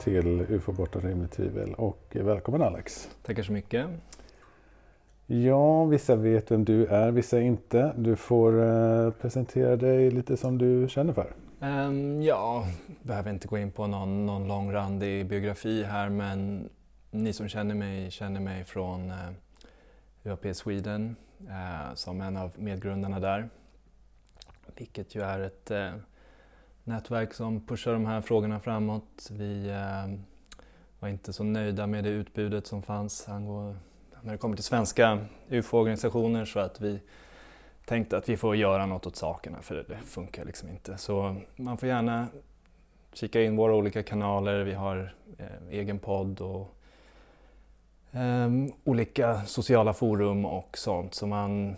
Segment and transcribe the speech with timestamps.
[0.00, 3.08] till UFO bortom rimligt tvivel och välkommen Alex.
[3.22, 3.86] Tackar så mycket.
[5.26, 7.92] Ja, vissa vet vem du är, vissa inte.
[7.96, 11.32] Du får eh, presentera dig lite som du känner för.
[11.60, 12.66] Um, ja,
[13.02, 16.68] behöver inte gå in på någon, någon långrandig biografi här men
[17.10, 19.30] ni som känner mig känner mig från uh,
[20.24, 23.48] UAP Sweden uh, som en av medgrundarna där.
[24.76, 25.70] Vilket ju är ett
[26.88, 29.28] nätverk som pushar de här frågorna framåt.
[29.30, 30.18] Vi eh,
[31.00, 33.28] var inte så nöjda med det utbudet som fanns
[34.22, 37.00] när det kommer till svenska UFO-organisationer så att vi
[37.84, 40.98] tänkte att vi får göra något åt sakerna för det funkar liksom inte.
[40.98, 42.26] Så man får gärna
[43.12, 44.64] kika in våra olika kanaler.
[44.64, 46.74] Vi har eh, egen podd och
[48.12, 48.48] eh,
[48.84, 51.14] olika sociala forum och sånt.
[51.14, 51.76] Så man,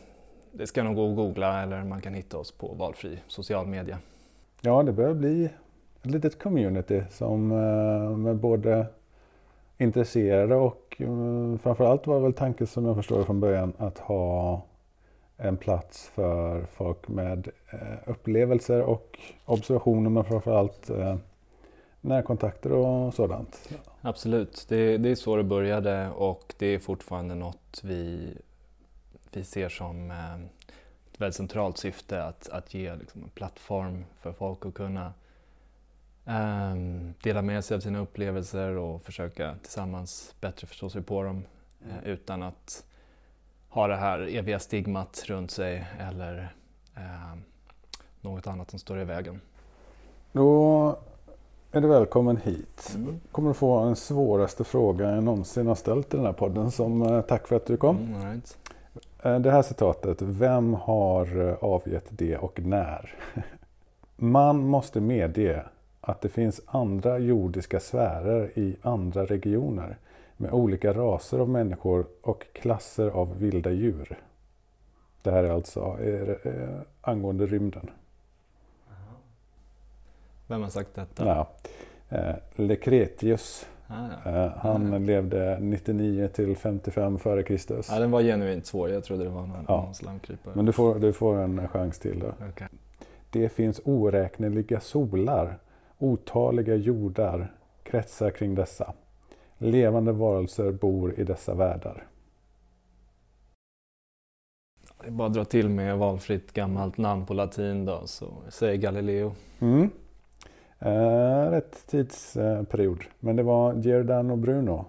[0.53, 3.98] det ska nog gå att googla eller man kan hitta oss på valfri social media.
[4.62, 5.44] Ja, det börjar bli
[6.03, 8.86] ett litet community som eh, med både
[9.78, 14.62] intresserade och mm, framförallt var väl tanken som jag förstår från början att ha
[15.36, 21.16] en plats för folk med eh, upplevelser och observationer men framförallt eh,
[22.00, 23.69] närkontakter och sådant.
[24.00, 28.34] Absolut, det, det, är så det började och det är fortfarande något vi,
[29.33, 30.16] vi ser som eh,
[31.20, 35.12] väldigt centralt syfte att, att ge liksom, en plattform för folk att kunna
[36.26, 36.75] eh,
[37.22, 41.44] dela med sig av sina upplevelser och försöka tillsammans bättre förstå sig på dem
[41.82, 42.84] eh, utan att
[43.69, 46.54] ha det här eviga stigmat runt sig eller
[46.97, 47.36] eh,
[48.20, 49.41] något annat som står i vägen.
[50.32, 50.97] Då
[51.72, 52.92] är du välkommen hit.
[52.94, 53.20] Mm.
[53.32, 56.70] kommer du få den svåraste frågan jag någonsin har ställt i den här podden.
[56.70, 57.98] Som eh, tack för att du kom.
[57.98, 58.56] Mm, right.
[59.22, 60.22] Eh, det här citatet.
[60.22, 63.14] Vem har eh, avgett det och när?
[64.16, 65.64] Man måste medge
[66.00, 69.97] att det finns andra jordiska sfärer i andra regioner
[70.36, 74.19] med olika raser av människor och klasser av vilda djur.
[75.22, 77.91] Det här är alltså eh, angående rymden.
[80.47, 81.26] Vem har sagt detta?
[81.26, 81.48] Ja,
[82.56, 83.66] Lekretius.
[83.91, 84.99] Ah, eh, han ja.
[84.99, 87.89] levde 99 till 55 före Kristus.
[87.91, 88.91] Ja, den var genuint svår.
[88.91, 89.83] Jag trodde det var någon, ja.
[89.84, 90.55] någon slamkrypare.
[90.56, 92.47] Men du får, du får en chans till då.
[92.49, 92.69] Okay.
[93.31, 95.59] Det finns oräkneliga solar,
[95.99, 97.53] otaliga jordar,
[97.83, 98.93] kretsar kring dessa.
[99.59, 102.07] Levande varelser bor i dessa världar.
[105.01, 108.77] Det är bara att dra till med valfritt gammalt namn på latin då, så säger
[108.77, 109.33] Galileo.
[109.61, 109.91] Mm.
[110.82, 113.04] Eh, rätt tidsperiod.
[113.20, 114.84] Men det var Giordano Bruno.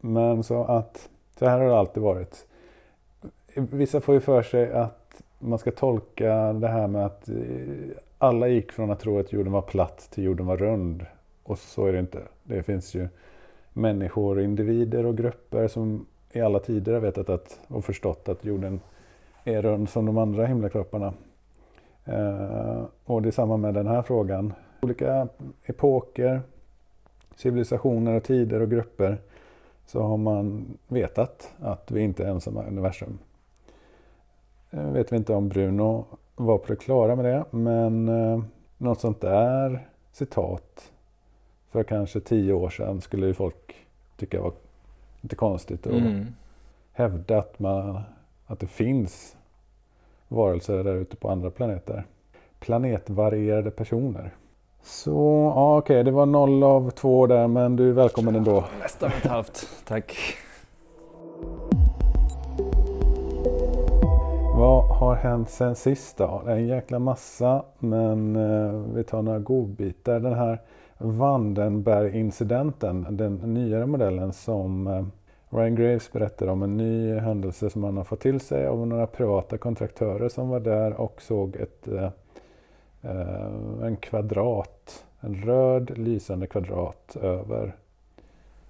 [0.00, 1.08] Men så att,
[1.38, 2.46] så här har det alltid varit.
[3.54, 7.34] Vissa får ju för sig att man ska tolka det här med att eh,
[8.18, 11.06] alla gick från att tro att jorden var platt till jorden var rund.
[11.42, 12.22] Och så är det inte.
[12.44, 13.08] Det finns ju
[13.72, 18.80] människor, individer och grupper som i alla tider har vetat att, och förstått att jorden
[19.44, 21.14] är rund som de andra himlakropparna.
[22.04, 24.52] Eh, och det är samma med den här frågan.
[24.84, 25.28] Olika
[25.64, 26.42] epoker,
[27.36, 29.18] civilisationer och tider och grupper
[29.86, 33.18] så har man vetat att vi inte är ensamma i universum.
[34.70, 36.06] Nu eh, vet vi inte om Bruno
[36.36, 38.42] var på det klara med det men eh,
[38.78, 40.92] något sånt där citat
[41.68, 43.74] för kanske tio år sedan skulle ju folk
[44.16, 44.52] tycka var
[45.20, 46.26] lite konstigt att mm.
[46.92, 48.00] hävda att, man,
[48.46, 49.36] att det finns
[50.28, 52.04] varelser där ute på andra planeter.
[52.60, 54.34] Planetvarierade personer.
[54.82, 58.64] Så ja, okej, okay, det var noll av två där men du är välkommen ändå.
[58.82, 60.16] Nästan ett halvt, tack.
[64.56, 66.42] Vad har hänt sen sist då?
[66.44, 70.20] Det är en jäkla massa men eh, vi tar några godbitar.
[70.20, 70.60] Den här
[70.98, 75.04] Vandenberg-incidenten, den nyare modellen som eh,
[75.50, 79.06] Ryan Graves berättar om en ny händelse som han har fått till sig av några
[79.06, 82.10] privata kontraktörer som var där och såg ett, eh, eh,
[83.82, 87.76] en kvadrat, en röd lysande kvadrat över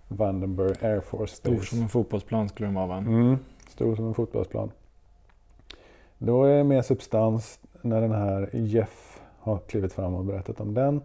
[0.08, 1.56] Vandenberg Air Force Base.
[1.56, 2.96] Stor som en fotbollsplan skulle den vara va?
[2.96, 3.38] Mm,
[3.68, 4.70] stor som en fotbollsplan.
[6.18, 10.74] Då är det mer substans när den här Jeff har klivit fram och berättat om
[10.74, 11.00] den.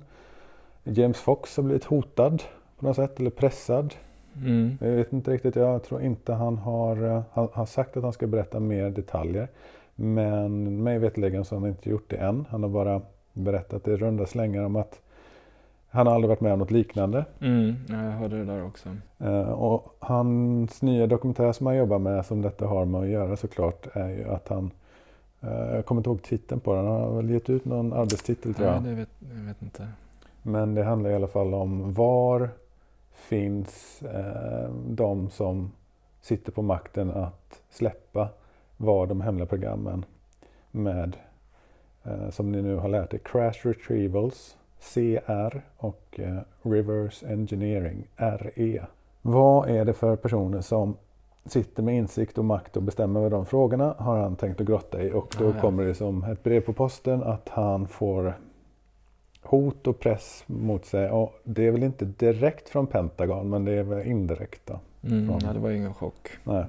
[0.83, 2.43] James Fox har blivit hotad
[2.79, 3.93] på något sätt eller pressad.
[4.35, 4.77] Mm.
[4.81, 5.55] Jag vet inte riktigt.
[5.55, 9.47] Jag tror inte han har, eh, han har sagt att han ska berätta mer detaljer.
[9.95, 12.45] Men mig veterligen så har han inte gjort det än.
[12.49, 13.01] Han har bara
[13.37, 14.99] berättat i runda slängar om att
[15.89, 17.25] han har aldrig varit med om något liknande.
[17.41, 18.89] Mm, ja, jag hörde det där också.
[19.21, 23.35] Uh, och hans nya dokumentär som han jobbar med, som detta har med att göra
[23.35, 24.71] såklart, är ju att han
[25.43, 26.85] uh, jag kommer inte ihåg titeln på den.
[26.85, 28.81] Han har väl gett ut någon arbetstitel tror jag.
[28.83, 29.87] Nej, det vet, jag vet inte.
[30.41, 32.49] Men det handlar i alla fall om var
[33.17, 35.71] finns eh, de som
[36.21, 38.29] sitter på makten att släppa
[38.77, 40.05] var de hemliga programmen
[40.71, 41.11] med, eh,
[42.29, 44.57] som ni nu har lärt er, Crash Retrievals,
[44.93, 48.85] CR och eh, Reverse Engineering, RE.
[49.21, 50.95] Vad är det för personer som
[51.45, 55.01] sitter med insikt och makt och bestämmer över de frågorna har han tänkt att grotta
[55.03, 55.61] i och då Ah, ja.
[55.61, 58.33] kommer det som ett brev på posten att han får
[59.43, 61.09] hot och press mot sig.
[61.09, 64.61] Och det är väl inte direkt från Pentagon men det är väl indirekt.
[64.65, 64.79] Då.
[65.07, 66.29] Mm, Från- ja, det var ingen chock.
[66.43, 66.65] Nej.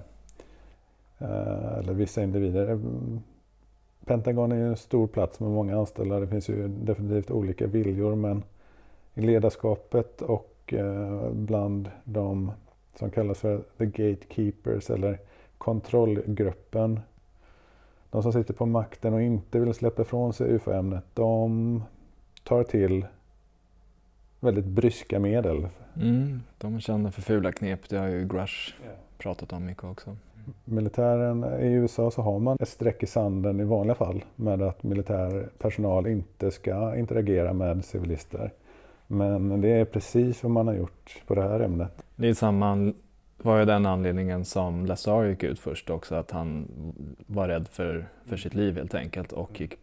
[1.18, 2.80] Eh, eller vissa individer.
[4.08, 6.20] Pentagon är ju en stor plats med många anställda.
[6.20, 8.42] Det finns ju definitivt olika viljor men
[9.14, 12.52] i ledarskapet och eh, bland de
[12.94, 15.18] som kallas för the gatekeepers eller
[15.58, 17.00] kontrollgruppen.
[18.10, 21.04] De som sitter på makten och inte vill släppa ifrån sig UFO-ämnet.
[21.14, 21.82] De
[22.44, 23.06] tar till
[24.40, 25.68] väldigt bryska medel.
[25.96, 27.88] Mm, de kända för fula knep.
[27.88, 28.74] Det har ju Grush
[29.18, 30.16] pratat om mycket också.
[30.64, 34.82] Militären i USA så har man ett streck i sanden i vanliga fall med att
[34.82, 38.52] militär personal inte ska interagera med civilister.
[39.06, 42.02] Men det är precis vad man har gjort på det här ämnet.
[42.16, 42.92] Det är samma,
[43.36, 46.66] var ju den anledningen som Lazar gick ut först också, att han
[47.26, 49.74] var rädd för, för sitt liv helt enkelt och gick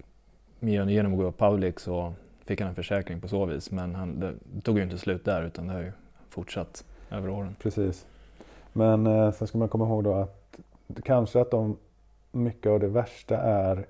[0.60, 2.14] genom att gå public så
[2.46, 3.72] fick han en försäkring på så vis.
[3.72, 5.92] Men han, det tog ju inte slut där utan det har ju
[6.30, 7.56] fortsatt över åren.
[7.62, 8.06] Precis.
[8.74, 10.45] Men eh, sen ska man komma ihåg då att
[11.04, 11.78] kanske att de,
[12.32, 13.86] mycket av det värsta är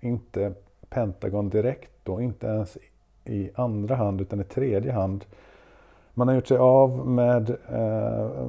[0.00, 0.52] inte
[0.88, 2.78] Pentagon direkt då, inte ens
[3.24, 5.24] i andra hand utan i tredje hand.
[6.14, 8.48] Man har gjort sig av med eh,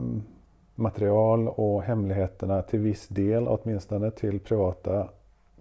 [0.75, 5.09] material och hemligheterna till viss del åtminstone till privata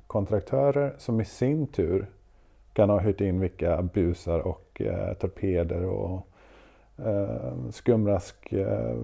[0.06, 2.06] kontraktörer som i sin tur
[2.72, 6.26] kan ha hyrt in vilka busar och eh, torpeder och
[6.98, 8.96] eh, skumrask eh,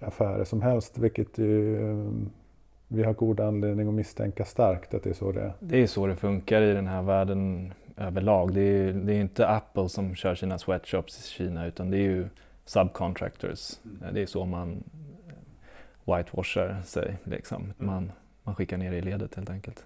[0.00, 0.98] affärer som helst.
[0.98, 2.10] Vilket ju, eh,
[2.88, 5.52] vi har god anledning att misstänka starkt att det är så det är.
[5.60, 8.54] Det är så det funkar i den här världen överlag.
[8.54, 12.02] Det är, det är inte Apple som kör sina sweatshops i Kina utan det är
[12.02, 12.26] ju
[12.64, 13.78] subcontractors.
[14.12, 14.84] Det är så man
[16.04, 17.16] whitewashar sig.
[17.24, 17.72] Liksom.
[17.76, 18.12] Man,
[18.42, 19.84] man skickar ner det i ledet helt enkelt.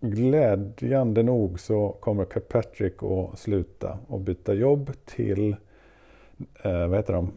[0.00, 5.56] Glädjande nog så kommer Kirkpatrick att sluta och byta jobb till,
[6.62, 7.32] eh, vad heter de?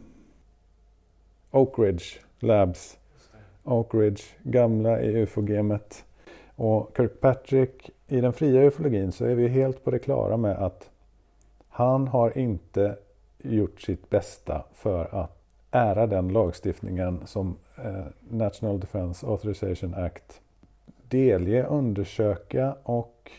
[1.55, 2.05] Oak Ridge
[2.39, 2.97] Labs.
[3.63, 6.05] Oak Ridge, gamla i ufo-gamet.
[6.55, 10.89] Och Kirkpatrick, i den fria ufologin så är vi helt på det klara med att
[11.69, 12.95] han har inte
[13.37, 15.37] gjort sitt bästa för att
[15.71, 20.41] ära den lagstiftningen som eh, National Defense Authorization Act
[21.07, 23.31] delge, undersöka och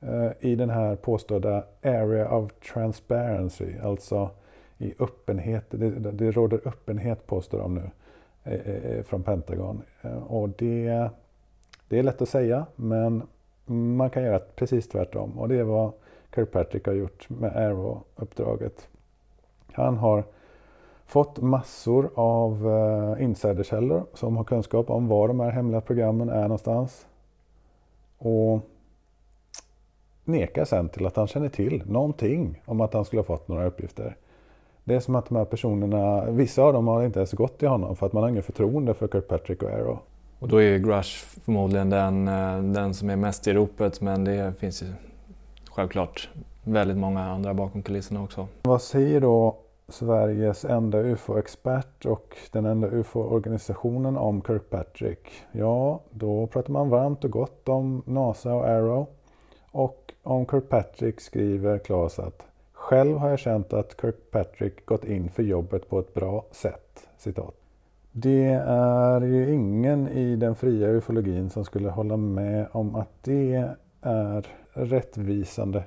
[0.00, 4.30] eh, i den här påstådda area of transparency, alltså
[4.80, 7.90] i öppenhet, det, det råder öppenhet påstår de nu
[8.44, 9.82] eh, eh från Pentagon.
[10.02, 11.10] Eh, och det,
[11.88, 13.22] det är lätt att säga men
[13.66, 15.92] man kan göra precis tvärtom och det är vad
[16.34, 18.88] Kirkpatrick har gjort med Arrow-uppdraget.
[19.72, 20.24] Han har
[21.06, 26.42] fått massor av eh, insiderkällor som har kunskap om var de här hemliga programmen är
[26.42, 27.06] någonstans.
[28.18, 28.60] Och
[30.24, 33.66] nekar sen till att han känner till någonting om att han skulle ha fått några
[33.66, 34.16] uppgifter.
[34.84, 37.68] Det är som att de här personerna, vissa av dem har inte ens gått till
[37.68, 39.98] honom för att man har ingen förtroende för Kirkpatrick och Arrow.
[40.38, 44.54] Och då är Grush förmodligen den, eh, den som är mest i ropet men det
[44.58, 44.86] finns ju
[45.70, 46.28] självklart
[46.64, 48.46] väldigt många andra bakom kulisserna också.
[48.62, 49.56] Vad säger då
[49.88, 55.28] Sveriges enda UFO-expert och den enda UFO-organisationen om Kirkpatrick?
[55.52, 59.06] Ja, då pratar man varmt och gott om NASA och Arrow.
[59.70, 62.42] Och om Kirkpatrick skriver Claes att
[62.80, 67.08] själv har jag känt att Kirkpatrick gått in för jobbet på ett bra sätt.
[67.18, 67.54] Citat.
[68.12, 73.74] Det är ju ingen i den fria ufologin som skulle hålla med om att det
[74.02, 75.84] är rättvisande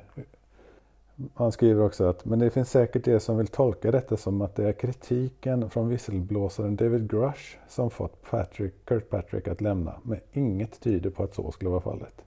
[1.33, 4.55] han skriver också att men det finns säkert de som vill tolka detta som att
[4.55, 9.95] det är kritiken från visselblåsaren David Grush som fått Patrick, Kirkpatrick att lämna.
[10.03, 12.21] Men inget tyder på att så skulle vara fallet.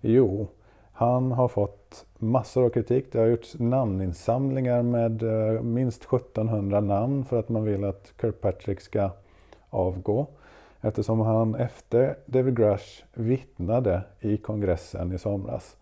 [0.00, 0.48] Jo,
[0.92, 3.12] han har fått massor av kritik.
[3.12, 8.80] Det har gjorts namninsamlingar med eh, minst 1700 namn för att man vill att Kirkpatrick
[8.80, 9.10] ska
[9.70, 10.26] avgå.
[10.80, 15.76] Eftersom han efter David Grush vittnade i kongressen i somras.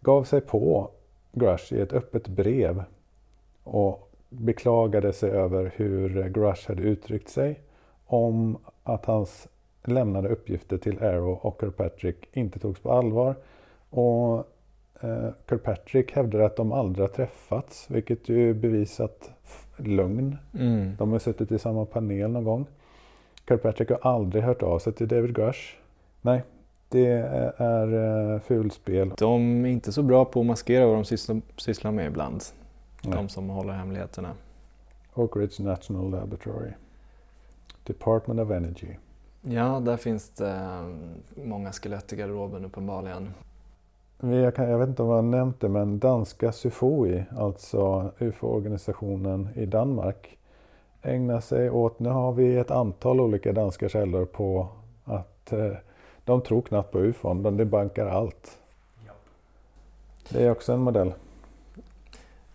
[0.00, 0.90] Gav sig på
[1.32, 2.82] Grush i ett öppet brev
[3.64, 7.60] och beklagade sig över hur Grush hade uttryckt sig
[8.06, 9.48] om att hans
[9.84, 13.34] lämnade uppgifter till Arrow och Kirkpatrick inte togs på allvar
[13.90, 14.38] och
[15.00, 19.30] eh, Kirkpatrick hävdar att de aldrig har träffats, vilket ju bevisat
[19.76, 20.36] lögn.
[20.58, 20.96] Mm.
[20.98, 22.66] De har suttit i samma panel någon gång.
[23.48, 25.76] Kirkpatrick har aldrig hört av sig till David Grush.
[26.22, 26.42] Nej,
[26.88, 27.06] det
[27.56, 29.12] är uh, fulspel.
[29.18, 32.42] De är inte så bra på att maskera vad de sysslar, sysslar med ibland.
[33.02, 33.14] Nej.
[33.16, 34.32] De som håller hemligheterna.
[35.14, 36.70] Oak Ridge National Laboratory.
[37.84, 38.94] Department of Energy.
[39.42, 40.88] Ja, där finns det eh,
[41.44, 43.34] många skelett i garderoben uppenbarligen.
[44.22, 49.48] Jag, kan, jag vet inte om jag har nämnt det, men danska SUFOI, alltså UFO-organisationen
[49.54, 50.38] i Danmark,
[51.02, 54.68] ägnar sig åt, nu har vi ett antal olika danska källor på
[55.04, 55.72] att eh,
[56.24, 58.58] de tror knappt på UFOn, de debankar allt.
[60.28, 61.12] Det är också en modell.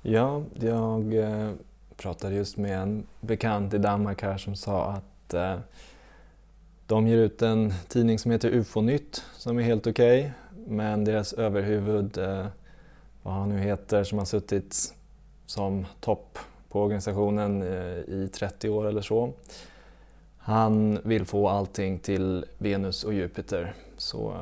[0.01, 1.51] Ja, jag eh,
[1.98, 5.55] pratade just med en bekant i Danmark här som sa att eh,
[6.88, 10.34] de ger ut en tidning som heter UFO-nytt som är helt okej.
[10.65, 12.45] Men deras överhuvud, eh,
[13.24, 14.93] vad han nu heter, som har suttit
[15.45, 19.31] som topp på organisationen eh, i 30 år eller så.
[20.38, 23.74] Han vill få allting till Venus och Jupiter.
[23.98, 24.34] Så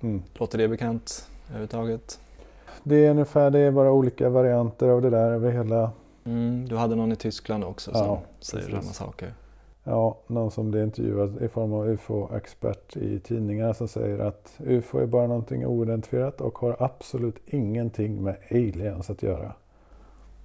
[0.00, 0.22] Mm.
[0.34, 2.20] låter det bekant överhuvudtaget?
[2.82, 5.90] Det är ungefär, det är bara olika varianter av det där över hela,
[6.24, 8.80] Mm, du hade någon i Tyskland också som Ja, säger precis.
[8.82, 9.32] samma saker.
[9.88, 14.98] Ja, någon som blir intervjuad i form av UFO-expert i tidningar som säger att UFO
[14.98, 19.52] är bara någonting oidentifierat och har absolut ingenting med aliens att göra.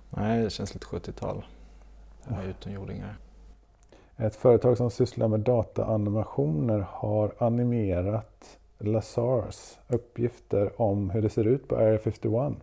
[0.09, 1.45] Nej, det känns lite 70-tal.
[2.27, 3.17] Med utomjordingar.
[4.17, 11.67] Ett företag som sysslar med dataanimationer har animerat Lazars uppgifter om hur det ser ut
[11.67, 12.53] på Area 51.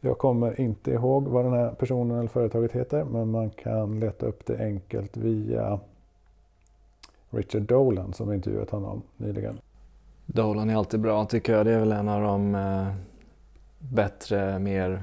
[0.00, 4.26] Jag kommer inte ihåg vad den här personen eller företaget heter men man kan leta
[4.26, 5.80] upp det enkelt via
[7.30, 9.58] Richard Dolan som intervjuat honom nyligen.
[10.26, 11.66] Dolan är alltid bra tycker jag.
[11.66, 12.86] Det är väl en av de eh,
[13.78, 15.02] bättre, mer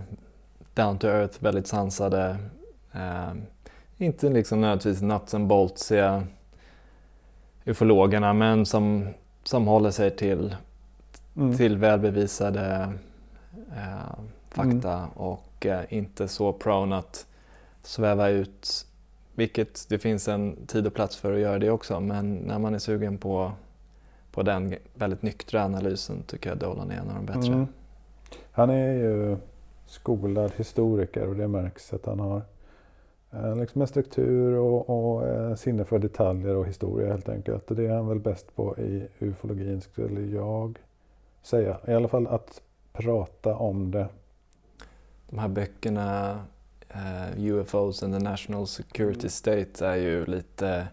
[0.74, 2.38] down to earth, väldigt sansade.
[2.94, 3.34] Eh,
[3.98, 6.24] inte liksom nödvändigtvis nuts and boltsiga
[7.66, 9.08] ufologerna men som,
[9.44, 10.56] som håller sig till,
[11.38, 11.58] Mm.
[11.58, 12.94] till välbevisade
[13.76, 14.20] eh,
[14.54, 17.28] fakta och eh, inte så prone att
[17.82, 18.86] sväva ut.
[19.36, 22.76] Vilket det finns en tid och plats för att göra det också men när man
[22.76, 23.52] är sugen på,
[24.32, 27.54] på den väldigt nyktra analysen tycker jag Dolan är en av de bättre.
[27.54, 27.68] Mm.
[28.52, 29.38] Han är ju
[29.86, 32.42] skolad historiker och det märks att han har
[33.32, 37.68] eh, liksom en struktur och, och eh, sinne för detaljer och historia helt enkelt.
[37.68, 40.80] Det är han väl bäst på i ufologin skulle jag
[41.42, 41.78] säga.
[41.88, 42.62] I alla fall att
[42.94, 44.08] prata om det.
[45.34, 46.40] De här böckerna
[46.90, 49.30] eh, UFOs and the National Security Mm.
[49.30, 50.88] State är ju lite,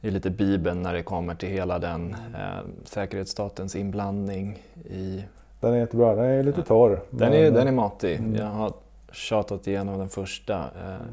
[0.00, 5.24] är lite bibeln när det kommer till hela den eh, säkerhetsstatens inblandning i...
[5.60, 6.14] Den är jättebra.
[6.14, 7.00] Den är lite torr.
[7.10, 8.16] Den men- är, den är matig.
[8.18, 8.34] Mm.
[8.34, 8.72] Jag har
[9.12, 10.54] tjatat igenom den första.
[10.58, 11.06] Eh,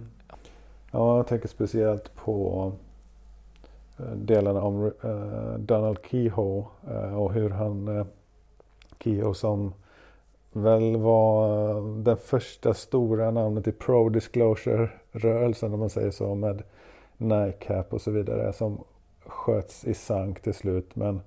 [0.91, 2.71] Ja, jag tänker speciellt på
[4.15, 4.91] delarna om
[5.57, 8.05] Donald Kehoe eh, och hur han, eh,
[9.03, 9.73] Kehoe som
[10.53, 16.63] väl var eh, det den första stora namnet i pro-disclosure-rörelsen om man säger så med
[17.17, 18.83] NICAP och så vidare som
[19.25, 20.95] sköts i sank till slut.
[20.95, 21.21] Men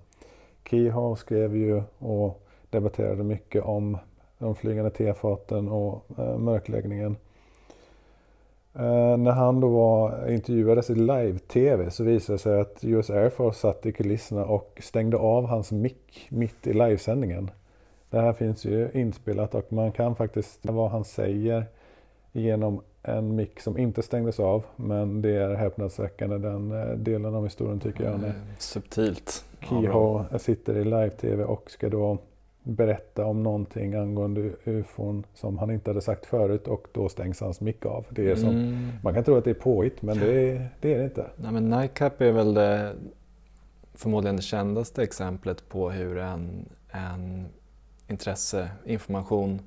[0.71, 3.99] Kehoe skrev ju och debatterade mycket om
[4.39, 7.17] de flygande tefaten och eh, mörkläggningen.
[8.75, 13.31] Eh, när han då var, intervjuades i live-tv så visade det sig att US Air
[13.31, 17.51] Force satt i kulisserna och stängde av hans mick mitt i livesändningen.
[18.11, 21.65] Det här finns ju inspelat och man kan faktiskt vad han säger
[22.33, 24.65] genom en mick som inte stängdes av.
[24.77, 28.21] Men det är häpnadsväckande den eh, delen av historien tycker jag.
[28.21, 29.45] När eh, subtilt.
[29.61, 29.67] Ja.
[29.67, 32.19] Kehoe sitter i live-tv och ska då
[32.63, 37.61] berätta om någonting angående ufon som han inte hade sagt förut och då stängs hans
[37.61, 38.07] mick av.
[38.11, 38.89] Det är som, Mm.
[39.03, 41.27] Man kan tro att det är påhitt men det är det, är det inte.
[41.37, 42.93] Nej, men NICAP är väl det,
[43.95, 47.47] förmodligen det kändaste exemplet på hur en, en
[48.09, 49.61] intresse, information,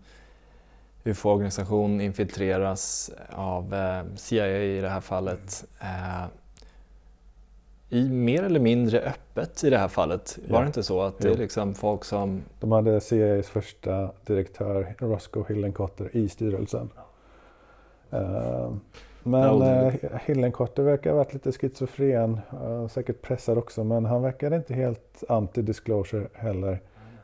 [1.03, 5.65] UFO-organisation infiltreras av eh, CIA i det här fallet.
[5.81, 6.25] Eh,
[7.91, 10.39] i mer eller mindre öppet i det här fallet.
[10.48, 10.62] Var Ja.
[10.62, 12.41] det inte så att det är liksom folk som...
[12.60, 16.89] De hade CIAs första direktör Roscoe Hillenkotter i styrelsen.
[18.12, 18.72] Eh,
[19.24, 19.93] Men eh,
[20.25, 22.39] Hillenkotter verkar ha varit lite schizofren,
[22.89, 26.79] säkert pressad också, men han verkade inte helt anti-disclosure heller.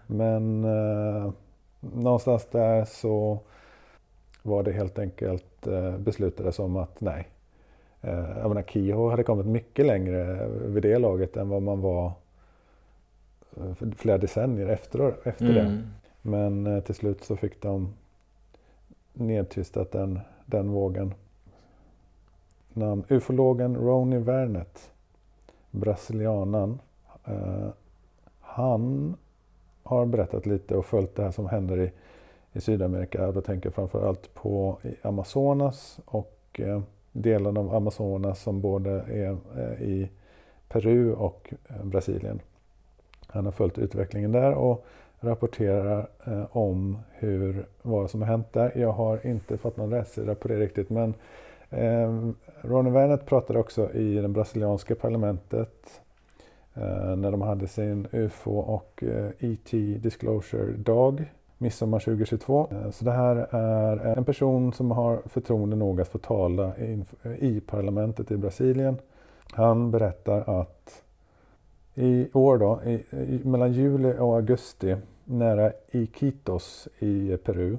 [0.08, 1.32] Men eh,
[1.80, 3.40] någonstans där så
[4.42, 7.28] var det helt enkelt eh, beslutades om att nej.
[8.02, 12.12] Eh, jag menar, Kehoe hade kommit mycket längre vid det laget än vad man var
[13.58, 15.62] eh, flera decennier efter, efter det.
[15.62, 15.84] Mm.
[16.22, 17.94] Men eh, till slut så fick de
[19.14, 21.14] nedtystat den, den vågen.
[22.74, 23.04] Namn.
[23.10, 24.92] Ufologen Ronnie Vernet,
[25.72, 26.80] brasilianan.
[27.26, 27.68] Eh,
[28.40, 29.16] han
[29.86, 31.92] har berättat lite och följt det här som händer i,
[32.54, 33.32] i Sydamerika.
[33.32, 39.82] Då tänker jag framförallt på Amazonas och eh, delen av Amazonas som både är eh,
[39.82, 40.10] i
[40.68, 42.42] Peru och eh, Brasilien.
[43.28, 44.86] Han har följt utvecklingen där och
[45.20, 48.72] rapporterar eh, om hur, vad som har hänt där.
[48.76, 51.14] Jag har inte fått någon rätsida på det riktigt men
[51.70, 56.02] eh, Ronny Wernet pratade också i det brasilianska parlamentet
[56.78, 59.72] Eh, när de hade sin UFO och eh, ET
[60.04, 62.68] Disclosure-dag midsommar 2022.
[62.72, 66.78] Eh, så det här är en person som har förtroende nog att få tala
[67.40, 68.98] i parlamentet i Brasilien.
[69.52, 71.04] Han berättar att
[71.94, 77.78] i år då, i, i, mellan juli och augusti nära Iquitos i Peru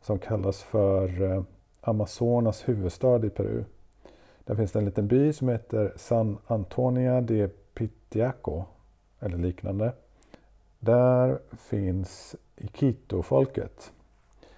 [0.00, 1.44] som kallas för
[1.80, 3.64] Amazonas huvudstad i Peru.
[4.44, 8.64] Där finns det en liten by som heter San Antonia de Pitiaco
[9.20, 9.92] eller liknande.
[10.78, 13.92] Där finns Iquito-folket.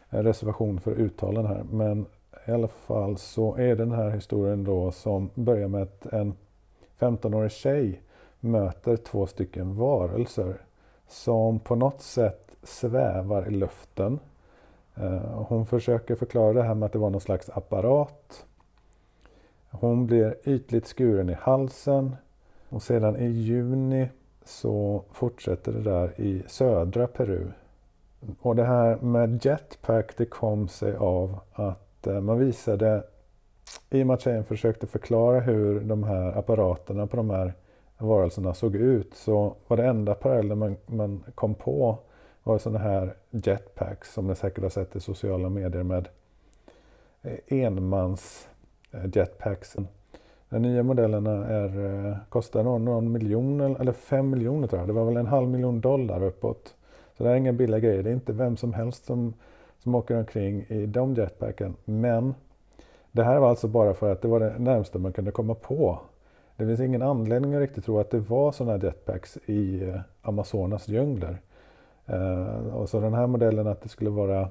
[0.08, 2.06] En reservation för uttalen här men
[2.46, 6.34] i alla fall så är den här historien då som börjar med att en
[6.98, 8.02] 15-årig tjej
[8.40, 10.56] möter två stycken varelser
[11.08, 14.18] som på något sätt svävar i luften.
[14.94, 18.46] Eh, hon försöker förklara det här med att det var någon slags apparat.
[19.70, 22.16] Hon blir ytligt skuren i halsen
[22.68, 24.08] och sedan i juni
[24.44, 27.46] så fortsätter det där i södra Peru.
[28.40, 33.02] Och det här med jetpack det kom sig av att eh, man visade
[33.90, 37.52] i och med att tjejen försökte förklara hur de här apparaterna på de här
[37.98, 41.98] varelserna såg ut så var det enda parallellen man, man kom på
[42.42, 46.08] var sådana här jetpacks som ni säkert har sett i sociala medier med
[47.22, 48.48] eh, enmans
[48.92, 49.76] eh, jetpacks.
[50.48, 54.88] De nya modellerna är, eh, kostar någon, någon miljon eller fem miljoner tror jag.
[54.88, 56.74] Det var väl en halv miljon dollar uppåt.
[57.16, 58.02] Så det är inga billiga grejer.
[58.02, 59.34] Det är inte vem som helst som,
[59.78, 61.76] som åker omkring i de jetpacken.
[61.84, 62.34] Men
[63.12, 65.98] det här var alltså bara för att det var det närmsta man kunde komma på
[66.58, 70.88] det finns ingen anledning att riktigt tro att det var sådana jetpacks i eh, Amazonas
[70.88, 71.38] djungler.
[72.10, 74.48] Uh, och så den här modellen att det skulle vara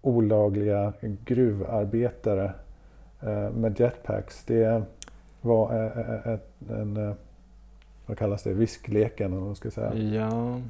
[0.00, 2.52] olagliga gruvarbetare
[3.26, 4.44] uh, med jetpacks.
[4.44, 4.82] Det
[5.40, 5.84] var
[6.34, 7.14] ett, en,
[8.06, 9.94] vad kallas det, viskleken om man ska säga.
[9.94, 10.60] Ja.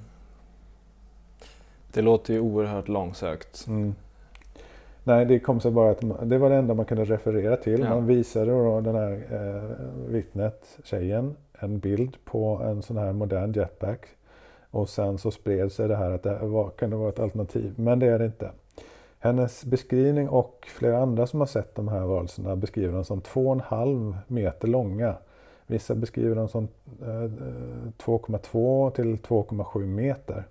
[1.92, 3.66] Det låter ju oerhört långsökt.
[3.66, 3.94] Mm.
[5.04, 7.80] Nej, det kom sig bara att det var det enda man kunde referera till.
[7.80, 7.88] Ja.
[7.88, 13.52] Man visade då den här eh, vittnet, tjejen, en bild på en sån här modern
[13.52, 14.06] jetpack.
[14.70, 17.98] Och sen så spred sig det här att det var, kunde vara ett alternativ, men
[17.98, 18.50] det är det inte.
[19.22, 24.16] Hennes beskrivning och flera andra som har sett de här varelserna beskriver dem som 2,5
[24.26, 25.14] meter långa.
[25.66, 26.68] Vissa beskriver dem som
[27.02, 30.44] eh, 2,2 till 2,7 meter.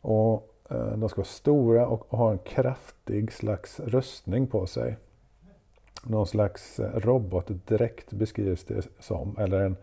[0.00, 4.96] Och eh, de ska vara stora och ha en kraftig slags rustning på sig.
[6.04, 9.76] Någon slags eh, robotdräkt beskrivs det som, eller en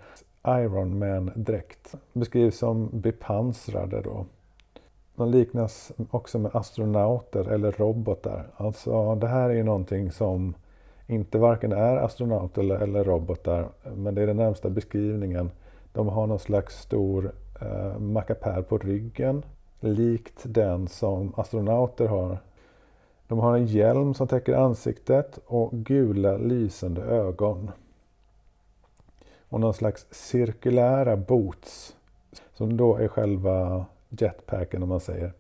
[0.48, 1.96] Iron Man-dräkt.
[2.14, 4.26] Beskrivs som bepansrade då.
[5.16, 8.48] De liknas också med astronauter eller robotar.
[8.58, 10.54] Alltså det här är någonting som
[11.08, 15.52] inte varken är astronauter eller, eller robotar, men det är den närmsta beskrivningen.
[15.94, 19.44] De har någon slags stor eh, mackapär på ryggen
[19.80, 22.38] likt den som astronauter har.
[23.28, 27.72] De har en hjälm som täcker ansiktet och gula lysande ögon.
[29.50, 31.96] Och någon slags cirkulära boots
[32.54, 33.86] som då är själva
[34.20, 35.34] jetpacken om man säger.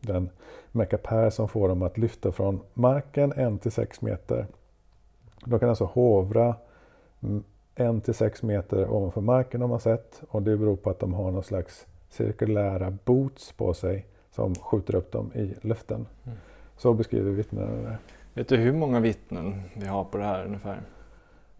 [0.00, 0.30] Den
[0.72, 4.46] mekapär som får dem att lyfta från marken 1-6 meter.
[5.44, 6.54] De kan alltså hovra
[7.76, 11.42] 1-6 meter ovanför marken har man sett och det beror på att de har någon
[11.42, 16.06] slags cirkulära boots på sig som skjuter upp dem i luften.
[16.24, 16.38] Mm.
[16.76, 17.96] Så beskriver vittnena det.
[18.34, 20.80] Vet du hur många vittnen vi har på det här ungefär?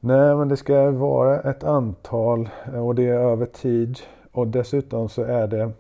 [0.01, 3.99] Nej, men det ska vara ett antal och det är över tid.
[4.33, 5.73] Och dessutom så är det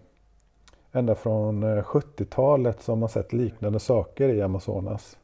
[0.92, 5.16] ända från 70-talet eh, som man sett liknande saker i Amazonas.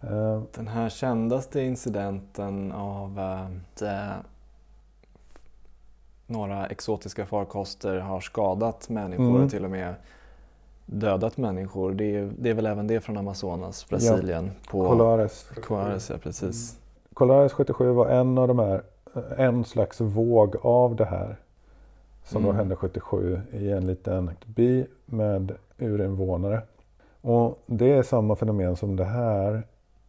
[0.00, 3.20] Eh, Den här kändaste incidenten av
[3.80, 4.16] äh,
[6.26, 9.44] några exotiska farkoster har skadat människor mm.
[9.44, 9.94] och till och med
[10.86, 11.92] dödat människor.
[11.92, 14.44] Det är, det är väl även det från Amazonas, Brasilien?
[14.44, 14.70] Ja.
[14.70, 15.50] På Colares.
[15.62, 16.72] Colares, ja precis.
[16.72, 16.80] Mm.
[17.14, 18.82] Colares 77 var en av de här,
[19.36, 21.36] en slags våg av det här.
[22.24, 22.52] Som mm.
[22.52, 26.62] då hände 77 i en liten by med urinvånare.
[27.20, 29.62] Och det är samma fenomen som det här.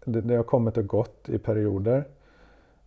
[0.06, 2.04] Det, det har kommit och gått i perioder.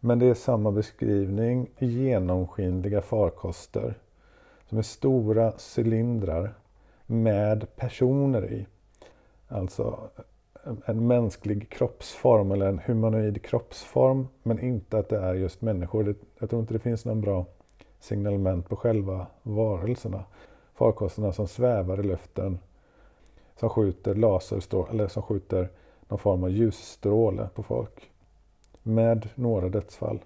[0.00, 3.94] Men det är samma beskrivning, genomskinliga farkoster
[4.68, 6.54] som är stora cylindrar
[7.06, 8.66] med personer i.
[9.48, 9.98] Alltså
[10.86, 16.14] en mänsklig kroppsform eller en humanoid kroppsform men inte att det är just människor.
[16.38, 17.46] Jag tror inte det finns någon bra
[18.00, 20.24] signalement på själva varelserna.
[20.74, 22.58] Farkosterna som svävar i luften
[23.56, 25.68] som skjuter laserstråle eller som skjuter
[26.08, 28.10] någon form av ljusstråle på folk.
[28.82, 30.20] Med några dödsfall.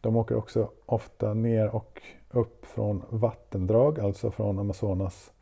[0.00, 5.32] De åker också ofta ner och upp från vattendrag, alltså från Amazonas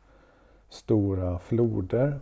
[0.69, 2.19] stora floder.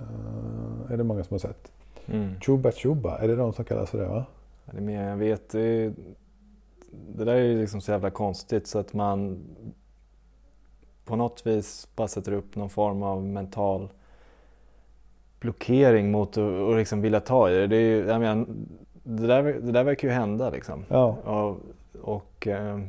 [0.00, 1.72] Uh, är det många som har sett.
[2.06, 2.40] Mm.
[2.40, 4.08] Chuba Chuba, är det de som kallas för det?
[4.08, 4.24] Va?
[4.64, 5.54] Det är mer, jag vet.
[6.90, 9.44] Det, där är ju liksom så jävla konstigt så att man
[11.04, 13.88] på något vis bara sätter upp någon form av mental
[15.40, 17.66] blockering mot att liksom vilja ta i det.
[17.66, 18.46] Det, är, jag menar,
[19.02, 20.84] det, där, det där verkar ju hända liksom.
[20.88, 21.08] Ja.
[21.08, 21.58] Och,
[22.02, 22.80] och eh,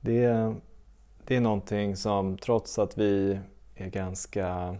[0.00, 0.54] det,
[1.26, 3.38] det är någonting som trots att vi
[3.74, 4.76] är ganska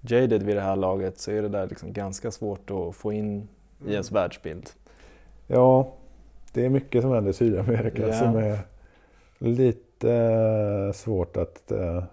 [0.00, 3.48] jaded vid det här laget så är det där liksom ganska svårt att få in
[3.86, 4.22] i ens mm.
[4.22, 4.70] världsbild.
[5.46, 5.92] Ja,
[6.56, 8.18] det är mycket som händer i Sydamerika yeah.
[8.18, 8.58] som är
[9.38, 11.72] lite eh, svårt att...
[11.72, 12.04] Eh,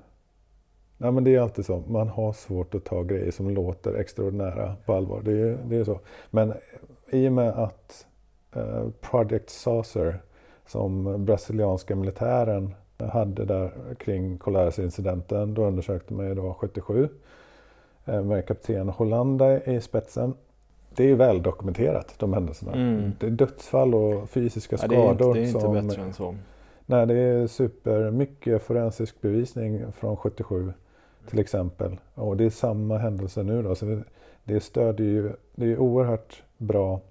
[0.97, 4.75] nej men det är alltid så, man har svårt att ta grejer som låter extraordinära
[4.85, 5.21] på allvar.
[5.21, 5.99] Det är, det är så.
[6.29, 6.53] Men
[7.11, 8.05] i och med att
[8.55, 10.21] eh, Project Saucer
[10.67, 17.09] som brasilianska militären hade där kring Colares-incidenten, då undersökte man ju då 77
[18.05, 20.33] med kapten Hollanda i spetsen
[20.95, 22.73] det är väl dokumenterat de händelserna.
[22.73, 23.11] Mm.
[23.19, 25.33] Det är dödsfall och fysiska ja, skador.
[25.33, 26.35] Det är, inte, det är inte bättre än så.
[26.85, 30.73] Nej, det är supermycket forensisk bevisning från 77
[31.29, 31.99] till exempel.
[32.13, 33.75] Och det är samma händelse nu då.
[33.75, 34.01] Så
[34.43, 37.01] det, stödjer ju, det är oerhört bra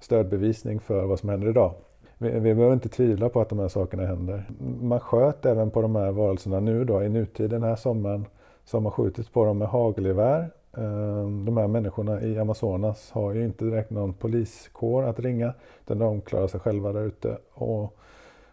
[0.00, 1.74] stödbevisning för vad som händer idag.
[2.18, 4.44] Vi, vi behöver inte tvivla på att de här sakerna händer.
[4.80, 8.26] Man sköt även på de här varelserna nu då i nutid den här sommaren.
[8.64, 13.34] Så har man skjutit på dem med hagelgevär Ehm, de här människorna i Amazonas har
[13.34, 15.54] ju inte direkt någon poliskår att ringa.
[15.84, 17.96] Utan de klarar sig själva där ute och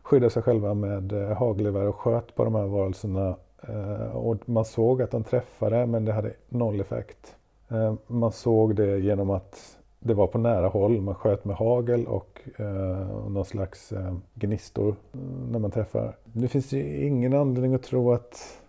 [0.02, 3.36] skyddar sig själva med eh, hagelgevär och sköt på de här varelserna.
[3.62, 7.36] Ehm, och man såg att de träffade men det hade noll effekt.
[7.70, 11.02] Ehm, man såg det genom att det var på nära håll.
[11.02, 15.20] Man sköt med hagel och eh, någon slags eh, gnistor eh,
[15.52, 16.18] när man träffar.
[16.24, 18.62] Det finns ju ingen anledning att tro att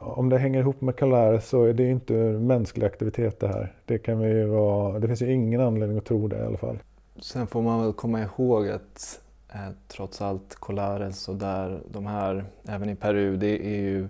[0.00, 3.72] om det hänger ihop med Calare så är det inte mänsklig aktivitet det här.
[3.84, 6.78] Det, kan vi vara, det finns ju ingen anledning att tro det i alla fall.
[7.20, 12.44] Sen får man väl komma ihåg att eh, trots allt Colares och där, de här,
[12.68, 14.08] även i Peru, det är ju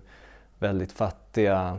[0.58, 1.78] väldigt fattiga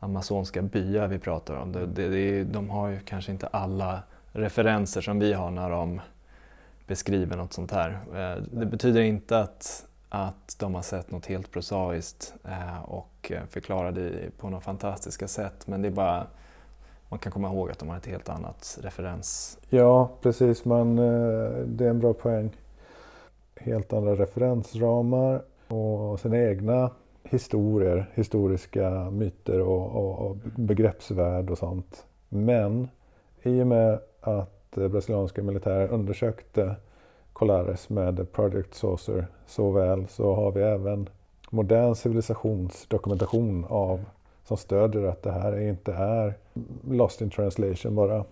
[0.00, 1.72] amazonska byar vi pratar om.
[1.72, 6.00] Det, det, det, de har ju kanske inte alla referenser som vi har när de
[6.86, 7.98] beskriver något sånt här.
[8.14, 13.42] Eh, det betyder inte att att de har sett något helt prosaiskt eh, och eh,
[13.50, 15.66] förklarar det på något fantastiska sätt.
[15.66, 16.26] Men det är bara,
[17.08, 19.58] man kan komma ihåg att de har ett helt annat referens.
[19.68, 20.64] Ja, precis.
[20.64, 22.50] Man, eh, det är en bra poäng.
[23.56, 26.90] Helt andra referensramar och sina egna
[27.22, 32.06] historier, historiska myter och, och, och begreppsvärld och sånt.
[32.28, 32.88] Men
[33.42, 36.76] i och med att brasilianska militärer undersökte
[37.34, 41.08] Colares med Project Saucer så väl så har vi även
[41.50, 44.04] modern civilisationsdokumentation av
[44.44, 46.34] som stödjer att det här inte är
[46.90, 48.24] lost in translation bara.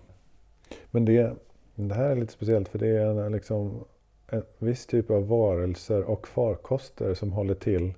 [0.91, 1.33] Men det,
[1.75, 3.83] det här är lite speciellt för det är en, liksom,
[4.27, 7.93] en viss typ av varelser och farkoster som håller till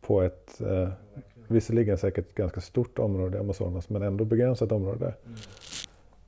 [0.00, 0.88] på ett eh,
[1.48, 5.14] visserligen säkert ganska stort område i Amazonas men ändå begränsat område.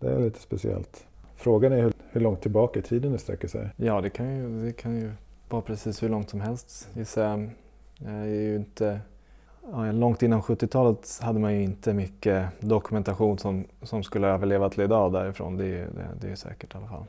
[0.00, 1.06] Det är lite speciellt.
[1.36, 3.70] Frågan är hur, hur långt tillbaka i tiden det sträcker sig.
[3.76, 5.12] Ja, det kan ju, det kan ju
[5.48, 6.88] vara precis hur långt som helst.
[6.94, 7.50] Jag
[8.04, 9.00] är ju inte,
[9.72, 14.82] ja, långt innan 70-talet hade man ju inte mycket dokumentation som, som skulle överleva till
[14.82, 15.56] idag därifrån.
[15.56, 17.04] Det, det, det är säkert i alla fall.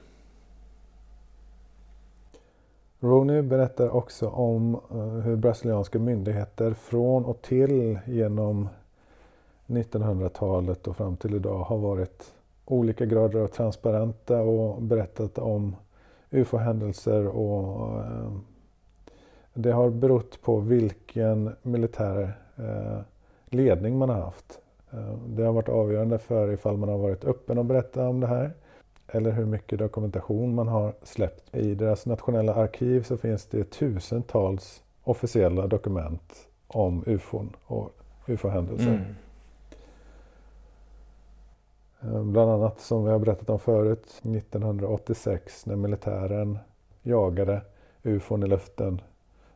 [2.99, 8.69] Rooney berättar också om uh, hur brasilianska myndigheter från och till genom
[9.67, 12.33] 1900-talet och fram till idag har varit
[12.67, 15.75] olika grader av transparenta och berättat om
[16.29, 18.31] ufo-händelser och eh,
[19.53, 22.99] det har berott på vilken militär eh,
[23.45, 24.59] ledning man har haft.
[24.91, 28.27] Eh, det har varit avgörande för ifall man har varit öppen och berättat om det
[28.27, 28.51] här
[29.07, 31.55] eller hur mycket dokumentation man har släppt.
[31.55, 37.91] I deras nationella arkiv så finns det tusentals officiella dokument om ufon och
[38.27, 38.87] ufo-händelser.
[38.87, 39.01] Mm.
[42.07, 46.57] Eh, bland annat som vi har berättat om förut 1986 när militären
[47.01, 47.61] jagade
[48.03, 49.01] ufon i luften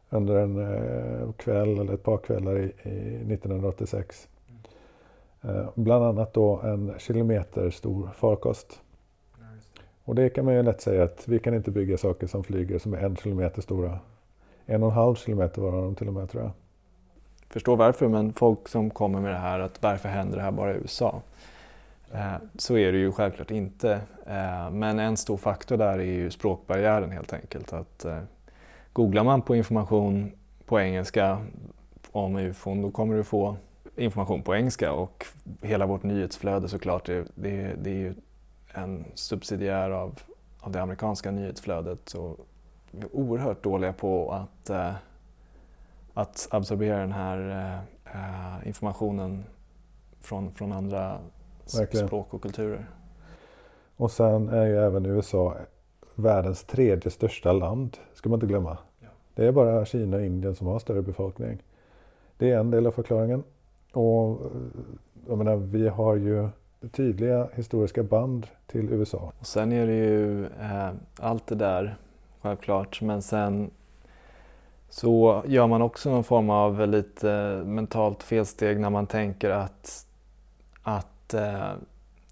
[0.09, 4.27] under en eh, kväll eller ett par kvällar i, i 1986.
[5.41, 8.81] Eh, bland annat då en kilometer stor farkost.
[10.03, 12.79] Och det kan man ju lätt säga att vi kan inte bygga saker som flyger
[12.79, 13.99] som är en kilometer stora.
[14.65, 16.51] En och en halv kilometer var de till och med tror jag.
[17.49, 20.73] Förstår varför, men folk som kommer med det här att varför händer det här bara
[20.73, 21.21] i USA?
[22.13, 24.01] Eh, så är det ju självklart inte.
[24.25, 27.73] Eh, men en stor faktor där är ju språkbarriären helt enkelt.
[27.73, 28.19] Att eh,
[28.93, 30.31] googlar man på information
[30.65, 31.41] på engelska
[32.11, 33.55] om ufon då kommer du få
[33.95, 35.25] information på engelska och
[35.61, 38.13] hela vårt nyhetsflöde såklart, det, det, det är ju
[38.73, 40.19] en subsidiär av,
[40.59, 42.09] av det amerikanska nyhetsflödet.
[42.09, 42.37] Så
[42.91, 44.69] vi är oerhört dåliga på att,
[46.13, 47.79] att absorbera den här
[48.65, 49.43] informationen
[50.21, 51.19] från, från andra
[51.77, 52.07] Verkligen.
[52.07, 52.85] språk och kulturer.
[53.97, 55.55] Och sen är ju även USA
[56.15, 58.77] världens tredje största land, ska man inte glömma.
[58.99, 59.07] Ja.
[59.35, 61.63] Det är bara Kina och Indien som har större befolkning.
[62.37, 63.43] Det är en del av förklaringen.
[63.91, 64.39] Och
[65.27, 66.49] jag menar, vi har ju
[66.91, 69.31] tydliga historiska band till USA.
[69.39, 71.97] Och sen är det ju eh, allt det där,
[72.41, 73.71] självklart, men sen
[74.89, 80.05] så gör man också någon form av lite mentalt felsteg när man tänker att,
[80.83, 81.71] att eh,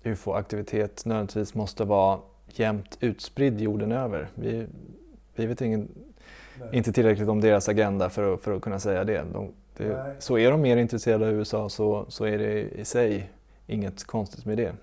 [0.04, 4.28] ufo-aktivitet nödvändigtvis måste vara jämnt utspridd jorden över.
[4.36, 4.66] Vi,
[5.36, 5.88] vi vet ingen,
[6.74, 9.24] inte tillräckligt om deras agenda för att, för att kunna säga det.
[9.34, 13.30] De, det så är de mer intresserade av USA så, så är det i sig
[13.68, 14.74] inget konstigt med det.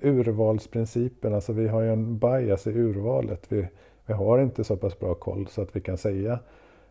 [0.00, 3.44] Urvalsprincipen, alltså vi har ju en bias i urvalet.
[3.48, 3.68] Vi,
[4.06, 6.38] vi har inte så pass bra koll så att vi kan säga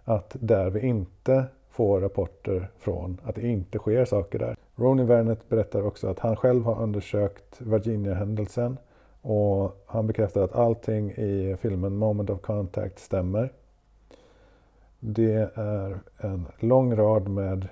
[0.04, 4.58] att där vi inte får rapporter från att det inte sker saker där.
[4.76, 8.78] Ronnie Vernet berättar också att han själv har undersökt Virginia-händelsen
[9.22, 13.54] och han bekräftar att allting i filmen Moment of Contact stämmer.
[15.00, 17.68] Det är en lång rad med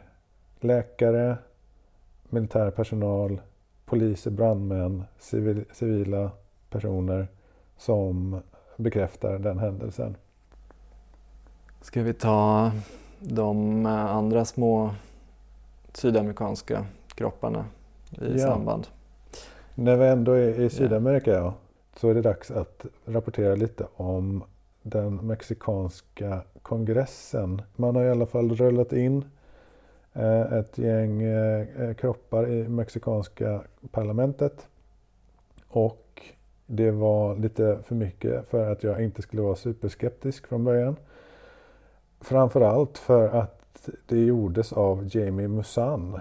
[0.59, 1.37] läkare,
[2.29, 3.41] militär personal,
[3.85, 6.31] poliser, brandmän, civil, civila
[6.69, 7.27] personer
[7.77, 8.41] som
[8.77, 10.15] bekräftar den händelsen.
[11.81, 12.71] Ska vi ta
[13.19, 14.91] de andra små
[15.93, 17.65] sydamerikanska kropparna
[18.11, 18.37] i ja.
[18.37, 18.87] samband?
[19.75, 21.53] När vi ändå är i Sydamerika ja,
[21.95, 24.43] så är det dags att rapportera lite om
[24.81, 27.61] den mexikanska kongressen.
[27.75, 29.25] Man har i alla fall rullat in
[30.13, 34.67] Eh, ett gäng eh, kroppar i mexikanska parlamentet.
[35.67, 36.21] Och
[36.65, 40.95] det var lite för mycket för att jag inte skulle vara superskeptisk från början.
[42.21, 43.62] Framförallt för att
[44.05, 46.19] det gjordes av Jamie Musan.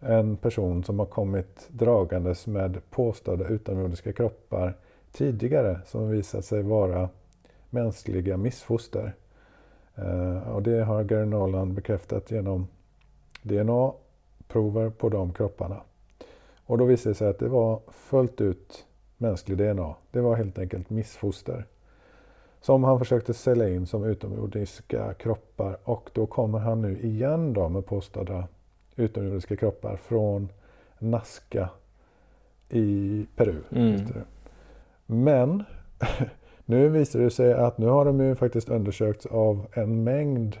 [0.00, 4.76] En person som har kommit dragandes med påstådda utomjordiska kroppar
[5.12, 7.08] tidigare som visat sig vara
[7.70, 9.14] mänskliga missfoster.
[9.94, 12.68] Eh, och det har Gary Nolan bekräftat genom
[13.42, 15.80] DNA-prover på de kropparna.
[16.64, 19.94] Och då visade det sig att det var fullt ut mänsklig DNA.
[20.10, 21.66] Det var helt enkelt missfoster.
[22.60, 27.68] Som han försökte sälja in som utomjordiska kroppar och då kommer han nu igen då
[27.68, 28.48] med påstådda
[28.96, 30.48] utomjordiska kroppar från
[30.98, 31.70] Nazca
[32.68, 33.56] i Peru.
[33.70, 34.00] Mm.
[35.06, 35.64] Men
[36.64, 40.58] nu visar det sig att nu har de ju faktiskt undersökts av en mängd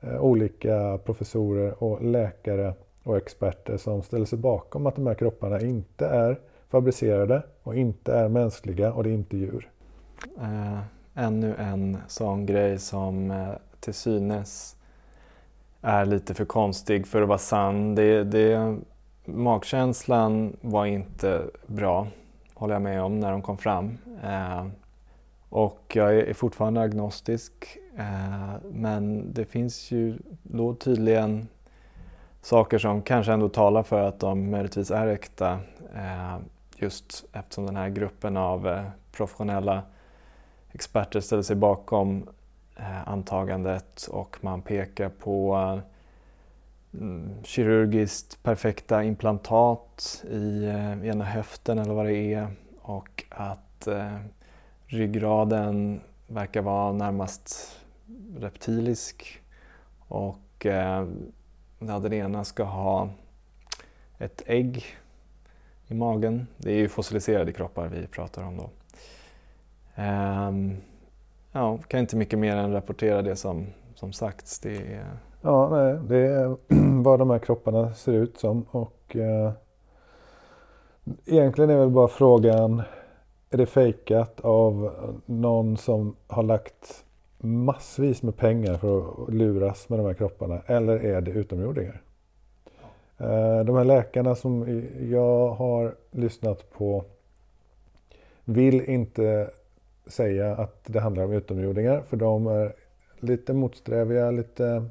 [0.00, 5.60] Eh, olika professorer och läkare och experter som ställer sig bakom att de här kropparna
[5.60, 9.70] inte är fabricerade och inte är mänskliga och det är inte djur.
[10.38, 10.78] Äh,
[11.20, 13.48] ännu en sån grej som eh,
[13.80, 14.76] till synes
[15.82, 17.94] är lite för konstig för att vara sann.
[17.94, 18.78] Det, det,
[19.24, 22.06] magkänslan var inte bra,
[22.54, 23.98] håller jag med om, när de kom fram.
[24.24, 24.66] Eh,
[25.48, 31.48] och jag är fortfarande agnostisk Eh, men det finns ju då tydligen
[32.42, 35.60] saker som kanske ändå talar för att de möjligtvis är äkta.
[35.94, 36.36] Eh,
[36.76, 39.82] just eftersom den här gruppen av eh, professionella
[40.72, 42.28] experter ställer sig bakom
[42.76, 45.56] eh, antagandet och man pekar på
[46.94, 52.48] mm, kirurgiskt perfekta implantat i eh, ena höften eller vad det är
[52.82, 54.18] och att eh,
[54.86, 57.76] ryggraden verkar vara närmast
[58.36, 59.42] reptilisk
[60.08, 61.06] och eh,
[61.78, 63.08] den ena ska ha
[64.18, 64.84] ett ägg
[65.86, 66.46] i magen.
[66.56, 68.70] Det är ju fossiliserade kroppar vi pratar om då.
[69.96, 70.76] Um,
[71.52, 74.58] ja, kan inte mycket mer än rapportera det som, som sagts.
[74.58, 75.06] det är...
[75.42, 76.56] Ja, nej, det är
[77.02, 78.66] vad de här kropparna ser ut som.
[78.70, 79.52] Och eh,
[81.26, 82.82] Egentligen är väl bara frågan,
[83.50, 84.92] är det fejkat av
[85.26, 87.04] någon som har lagt
[87.38, 90.62] massvis med pengar för att luras med de här kropparna?
[90.66, 92.00] Eller är det utomjordingar?
[93.18, 97.04] Eh, de här läkarna som jag har lyssnat på
[98.44, 99.50] vill inte
[100.10, 102.72] säga att det handlar om utomjordingar för de är
[103.20, 104.84] lite motsträviga, lite...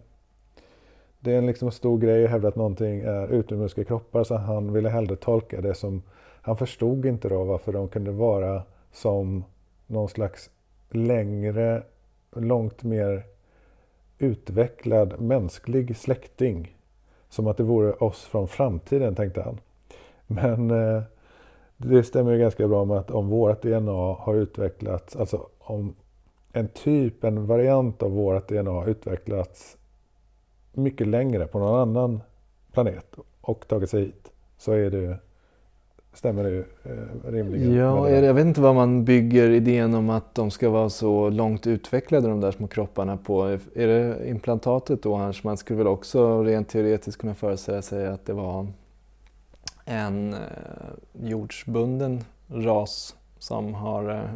[1.19, 4.35] Det är liksom en liksom stor grej att hävda att någonting är utomjordiska kroppar så
[4.35, 6.01] han ville hellre tolka det som...
[6.41, 9.43] Han förstod inte då varför de kunde vara som
[9.87, 10.49] någon slags
[10.89, 11.83] längre,
[12.35, 13.23] långt mer
[14.17, 16.75] utvecklad mänsklig släkting.
[17.29, 19.59] Som att det vore oss från framtiden, tänkte han.
[20.27, 21.01] Men eh,
[21.81, 25.95] det stämmer ju ganska bra med att om vårt DNA har utvecklats, alltså om
[26.53, 29.77] en typ, en variant av vårt DNA har utvecklats
[30.73, 32.21] mycket längre på någon annan
[32.71, 35.19] planet och tagit sig hit så är det
[36.13, 37.73] stämmer det ju eh, rimligen.
[37.73, 41.67] Ja, jag vet inte vad man bygger idén om att de ska vara så långt
[41.67, 43.43] utvecklade de där små kropparna på.
[43.75, 45.43] Är det implantatet då annars?
[45.43, 48.67] Man skulle väl också rent teoretiskt kunna föreställa sig att det var
[49.89, 50.39] en eh,
[51.13, 54.31] jordsbunden ras som har eh,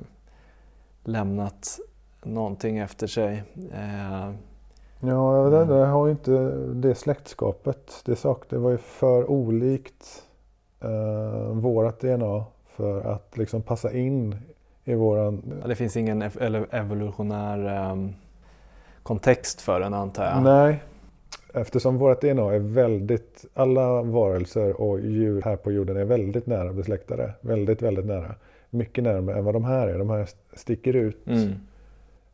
[1.04, 1.80] lämnat
[2.24, 3.44] någonting efter sig.
[3.74, 4.32] Eh,
[5.00, 6.32] ja, det, det har ju inte
[6.74, 8.02] det släktskapet.
[8.06, 10.24] Det, sak, det var ju för olikt
[10.82, 14.36] eh, vårat DNA för att liksom passa in
[14.84, 15.62] i våran...
[15.66, 16.22] Det finns ingen
[16.72, 18.16] evolutionär um,
[19.04, 20.44] kontext för den antar jag?
[20.44, 20.84] Nej,
[21.54, 23.46] eftersom vårt DNA är väldigt...
[23.54, 27.34] Alla varelser och djur här på jorden är väldigt nära besläktade.
[27.42, 28.36] Väldigt, väldigt nära.
[28.70, 29.98] Mycket närmare än vad de här är.
[29.98, 31.28] De här sticker ut.
[31.28, 31.50] Mm.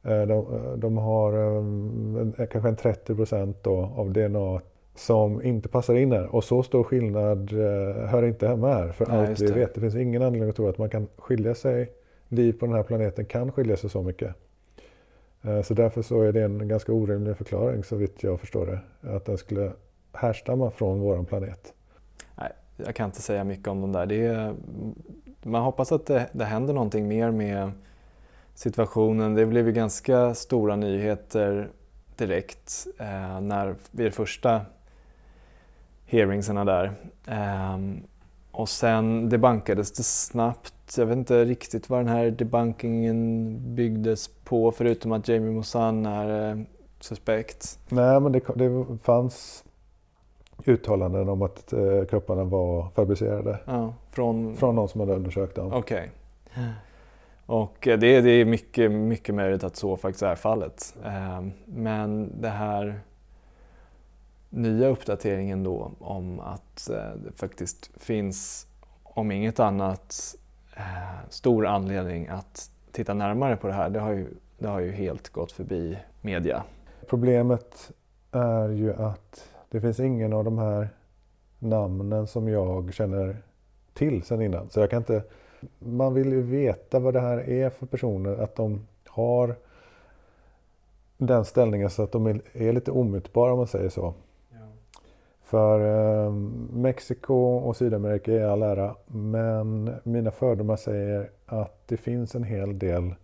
[0.04, 0.46] Eh, de,
[0.78, 4.62] de, har um, kanske en 30 procent av DNA
[4.96, 6.36] som inte passar in här.
[6.36, 9.76] Och så stor skillnad uh, hör inte hemma här för Nej, allt vi vet.
[9.76, 11.92] Det finns ingen anledning att tro att man kan skilja sig,
[12.28, 14.36] liv på den här planeten kan skilja sig så mycket.
[15.42, 19.16] Eh, så därför så är det en ganska orimlig förklaring så vitt jag förstår det.
[19.16, 19.72] Att den skulle
[20.14, 21.74] härstamma från vår planet.
[22.36, 24.06] Nej, jag kan inte säga mycket om de där.
[24.06, 24.96] Det är, mm,
[25.44, 27.72] man hoppas att det, det händer någonting mer med
[28.54, 29.36] situationen.
[29.36, 31.70] Det blev ju ganska stora nyheter
[32.18, 34.62] direkt eh, när, vid de första
[36.06, 36.92] hearingsarna där.
[37.28, 37.78] Eh,
[38.60, 40.98] och sen debankades det snabbt.
[40.98, 46.52] Jag vet inte riktigt vad den här debunkingen byggdes på förutom att Jamie Moussan är
[46.52, 46.58] eh,
[47.00, 47.80] suspekt.
[47.90, 49.64] Nej, men det, det fanns
[50.66, 53.60] uttalanden om att eh, kropparna var fabricerade.
[53.66, 54.56] Ja, från...
[54.56, 55.74] från någon som hade undersökt dem.
[55.74, 56.12] Okej.
[56.52, 56.70] Okay.
[57.46, 60.96] Och eh, det, det är mycket, mycket möjligt att så faktiskt är fallet.
[61.06, 63.00] Ehm, men det här
[64.50, 68.68] nya uppdateringen då om att eh, det faktiskt finns,
[69.04, 70.36] om inget annat,
[70.76, 73.90] eh, stor anledning att titta närmare på det här.
[73.90, 76.64] Det har ju, det har ju helt gått förbi media.
[77.10, 77.92] Problemet
[78.32, 80.90] är ju att det finns ingen av de här
[81.60, 83.38] namnen som jag känner
[83.94, 84.70] till sen innan.
[84.70, 85.24] Så jag kan inte
[85.80, 88.38] man vill ju veta vad det här är för personer.
[88.38, 89.56] Att de har
[91.18, 94.14] den ställningen så att de är lite omutbara om man säger så.
[95.50, 95.80] För
[96.26, 96.32] eh,
[96.74, 98.96] Mexiko och Sydamerika är all ära.
[99.08, 103.16] Men mina fördomar säger att det finns en hel del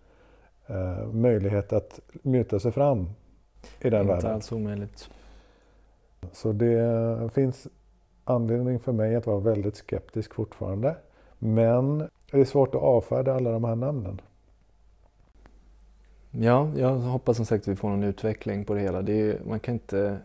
[0.68, 3.10] eh, möjlighet att muta sig fram
[3.80, 4.16] i den Inte världen.
[4.16, 5.10] Inte alls omöjligt.
[6.32, 7.68] Så det finns
[8.24, 10.96] anledning för mig att vara väldigt skeptisk fortfarande.
[11.40, 11.98] Men
[12.32, 14.22] det är svårt att avfärda alla de här namnen.
[16.32, 19.02] Ja, jag hoppas som sagt att vi får någon utveckling på det hela.
[19.02, 20.18] Det är, man kan inte,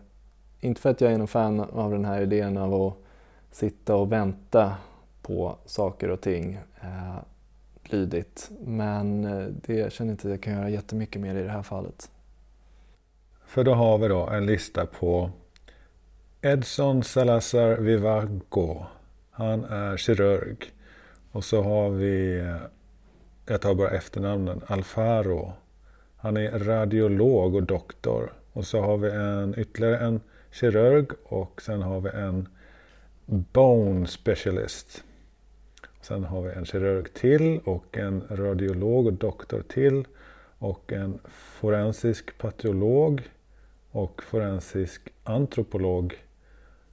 [0.60, 2.96] inte för att jag är någon fan av den här idén av att
[3.50, 4.74] sitta och vänta
[5.22, 7.16] på saker och ting eh,
[7.84, 8.50] lydigt.
[8.60, 11.62] Men eh, det, jag känner inte att jag kan göra jättemycket mer i det här
[11.62, 12.10] fallet.
[13.46, 15.30] För då har vi då en lista på
[16.42, 18.84] Edson Salazar Vivago.
[19.30, 20.72] Han är kirurg.
[21.32, 22.56] Och så har vi, eh,
[23.46, 25.52] jag tar bara efternamnen, Alfaro.
[26.16, 28.32] Han är radiolog och doktor.
[28.52, 30.20] Och så har vi en, ytterligare en
[30.50, 32.48] kirurg och sen har vi en
[33.26, 35.04] bone specialist.
[36.00, 40.04] Sen har vi en kirurg till och en radiolog och doktor till.
[40.58, 43.22] Och en forensisk patolog
[43.90, 46.24] och forensisk antropolog.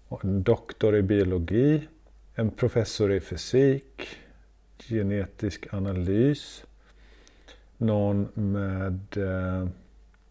[0.08, 1.88] Och en doktor i biologi.
[2.36, 4.08] En professor i fysik
[4.80, 6.64] genetisk analys.
[7.78, 9.68] Någon med eh,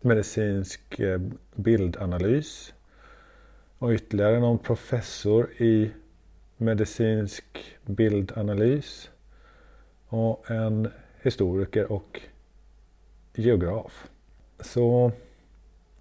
[0.01, 1.21] medicinsk eh,
[1.55, 2.73] bildanalys
[3.79, 5.91] och ytterligare någon professor i
[6.57, 7.45] medicinsk
[7.85, 9.11] bildanalys
[10.09, 10.89] och en
[11.23, 12.21] historiker och
[13.35, 14.09] geograf.
[14.61, 15.13] Så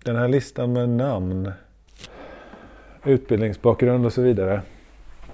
[0.03, 1.51] den här listan med namn,
[3.05, 4.61] utbildningsbakgrund och så vidare,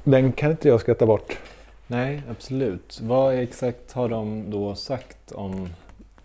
[0.03, 1.39] den kan inte jag skratta bort.
[1.87, 2.99] Nej, absolut.
[3.01, 5.69] Vad exakt har de då sagt om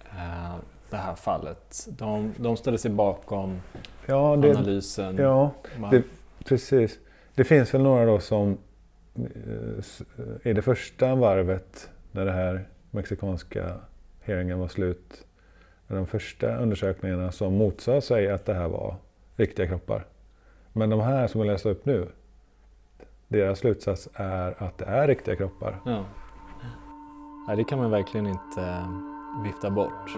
[0.04, 0.54] eh,
[0.96, 1.88] det här fallet?
[1.88, 3.60] De, de ställer sig bakom
[4.06, 5.16] ja, det, analysen.
[5.16, 5.50] Ja,
[5.90, 6.02] det,
[6.44, 6.98] precis.
[7.34, 8.58] Det finns väl några då som
[9.14, 13.74] eh, i det första varvet när det här mexikanska
[14.20, 15.26] hearingen var slut.
[15.88, 18.96] De första undersökningarna som motsade sig att det här var
[19.36, 20.06] riktiga kroppar.
[20.72, 22.08] Men de här som jag läste upp nu,
[23.28, 25.80] deras slutsats är att det är riktiga kroppar.
[25.84, 26.04] Ja.
[27.48, 28.86] Nej, det kan man verkligen inte
[29.44, 30.10] vifta bort.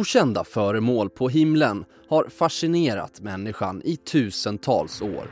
[0.00, 5.30] Okända föremål på himlen har fascinerat människan i tusentals år.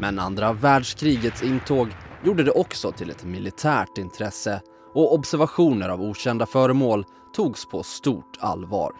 [0.00, 1.88] Men andra världskrigets intåg
[2.24, 4.60] gjorde det också till ett militärt intresse
[4.94, 8.92] och observationer av okända föremål togs på stort allvar.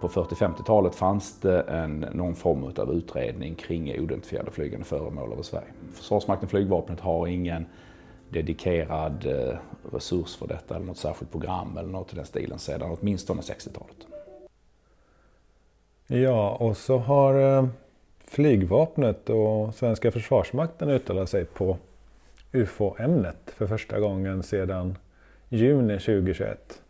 [0.00, 5.72] På 40-50-talet fanns det en, någon form av utredning kring oidentifierade flygande föremål över Sverige.
[5.92, 7.66] Försvarsmakten flygvapnet har ingen
[8.30, 9.56] dedikerad eh,
[9.92, 14.06] resurs för detta eller något särskilt program eller något i den stilen sedan åtminstone 60-talet.
[16.06, 17.66] Ja, och så har eh,
[18.24, 21.78] flygvapnet och svenska försvarsmakten uttalat sig på
[22.52, 24.98] UFO-ämnet för första gången sedan
[25.48, 26.82] juni 2021.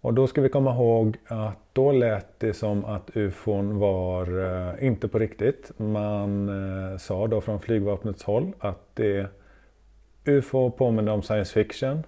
[0.00, 4.86] Och då ska vi komma ihåg att då lät det som att ufon var eh,
[4.86, 5.72] inte på riktigt.
[5.76, 9.26] Man eh, sa då från flygvapnets håll att det
[10.24, 12.02] UFO påminner om science fiction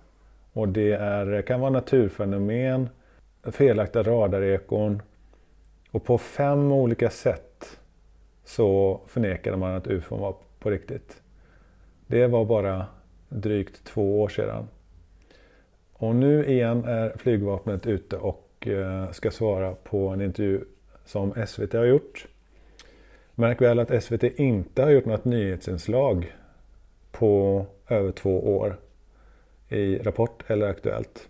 [0.53, 2.89] och det är, kan vara naturfenomen,
[3.43, 5.03] felaktiga radarekon
[5.93, 7.81] och på fem olika sätt
[8.45, 11.23] så förnekade man att ufon var på riktigt.
[12.07, 12.87] Det var bara
[13.29, 14.69] drygt två år sedan.
[15.93, 20.61] Och nu igen är flygvapnet ute och eh, ska svara på en intervju
[21.05, 22.27] som SVT har gjort.
[23.35, 26.37] Märk väl att SVT inte har gjort något nyhetsinslag
[27.11, 28.77] på över två år
[29.69, 31.29] i Rapport eller Aktuellt.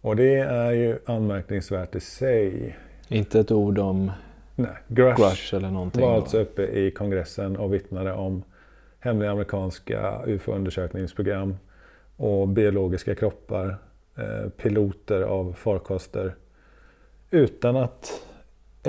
[0.00, 2.76] Och det är ju anmärkningsvärt i sig.
[3.08, 4.10] Inte ett ord om
[4.54, 6.02] Nej, Grush, Grush eller någonting?
[6.02, 8.42] var alltså uppe i kongressen och vittnade om
[9.00, 11.56] hemliga amerikanska UFO-undersökningsprogram
[12.16, 13.76] och biologiska kroppar,
[14.16, 16.34] eh, piloter av farkoster.
[17.30, 18.22] Utan att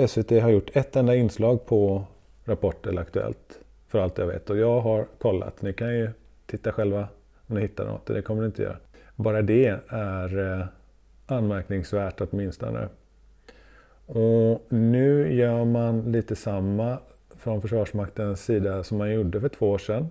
[0.08, 2.04] SVT har gjort ett enda inslag på
[2.44, 3.60] Rapport eller Aktuellt.
[3.88, 4.50] För allt jag vet.
[4.50, 5.62] Och jag har kollat.
[5.62, 6.10] Ni kan ju
[6.46, 7.08] titta själva
[7.46, 8.06] om ni hittar något.
[8.06, 8.76] Det kommer ni inte göra.
[9.16, 10.66] Bara det är eh,
[11.26, 12.88] anmärkningsvärt åtminstone.
[14.08, 16.98] Och nu gör man lite samma
[17.36, 20.10] från Försvarsmaktens sida som man gjorde för två år sedan.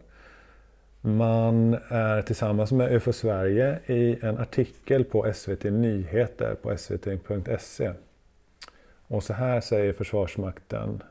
[1.02, 7.92] Man är tillsammans med UFO Sverige i en artikel på SVT Nyheter på svt.se.
[9.08, 11.04] Och så här säger Försvarsmakten.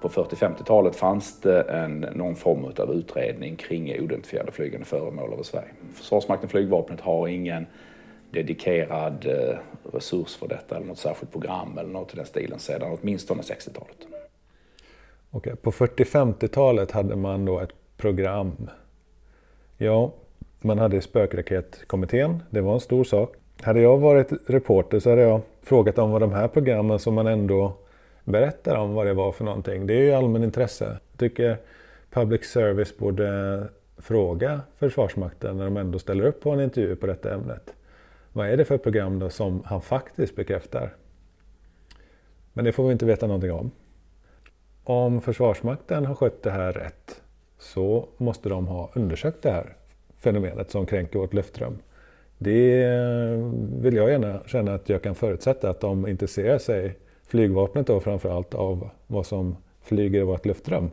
[0.00, 5.70] På 40-50-talet fanns det en, någon form av utredning kring oidentifierade flygande föremål över Sverige.
[5.94, 7.66] Försvarsmakten flygvapnet har ingen
[8.32, 9.58] dedikerad eh,
[9.92, 13.96] resurs för detta eller något särskilt program eller något i den stilen sedan åtminstone 60-talet.
[15.30, 18.70] Okej, på 40-50-talet hade man då ett program.
[19.76, 20.12] Ja,
[20.60, 22.42] man hade spökraketkommittén.
[22.50, 23.34] Det var en stor sak.
[23.62, 27.26] Hade jag varit reporter så hade jag frågat om vad de här programmen som man
[27.26, 27.72] ändå
[28.24, 29.86] berättar om vad det var för någonting.
[29.86, 30.84] Det är ju allmän intresse.
[30.84, 31.56] Jag tycker
[32.10, 33.62] public service borde
[33.98, 37.74] fråga Försvarsmakten när de ändå ställer upp på en intervju på detta ämnet.
[38.32, 40.94] Vad är det för program då som han faktiskt bekräftar?
[42.52, 43.70] Men det får vi inte veta någonting om.
[44.84, 47.22] Om Försvarsmakten har skött det här rätt
[47.58, 49.76] så måste de ha undersökt det här
[50.18, 51.78] fenomenet som kränker vårt luftrum.
[52.38, 57.86] Det eh, vill jag gärna känna att jag kan förutsätta att de intresserar sig, flygvapnet
[57.86, 60.90] då framförallt, av vad som flyger i vårt luftrum.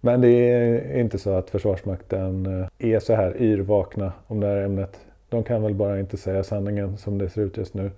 [0.00, 4.56] Men det är inte så att Försvarsmakten eh, är så här yrvakna om det här
[4.56, 4.98] ämnet.
[5.28, 7.90] De kan väl bara inte säga sanningen som det ser ut just nu.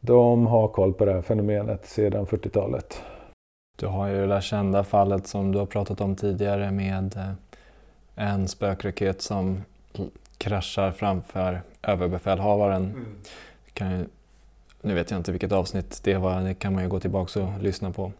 [0.00, 3.02] De har koll på det här fenomenet sedan 40-talet.
[3.78, 7.32] Du har ju det kända fallet som du har pratat om tidigare med eh,
[8.14, 9.64] en spökraket som
[10.38, 12.82] kraschar framför överbefälhavaren.
[12.82, 13.16] Mm.
[13.72, 14.06] Kan ju
[14.84, 17.62] nu vet jag inte vilket avsnitt det var, det kan man ju gå tillbaka och
[17.62, 18.12] lyssna på.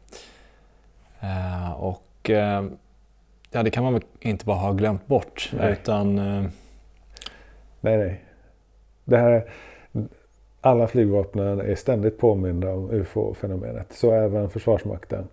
[1.21, 2.65] Eh, och eh,
[3.51, 5.73] ja, det kan man väl inte bara ha glömt bort Nej.
[5.73, 6.45] utan eh,
[7.85, 8.24] Nej, nej.
[9.05, 9.45] Det här,
[10.61, 13.93] alla flygvapnen är ständigt påminda om UFO-fenomenet.
[13.93, 15.24] Så även Försvarsmakten.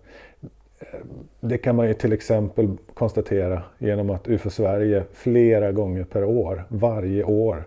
[1.40, 6.64] Det kan man ju till exempel konstatera genom att UFO Sverige flera gånger per år,
[6.68, 7.64] varje år,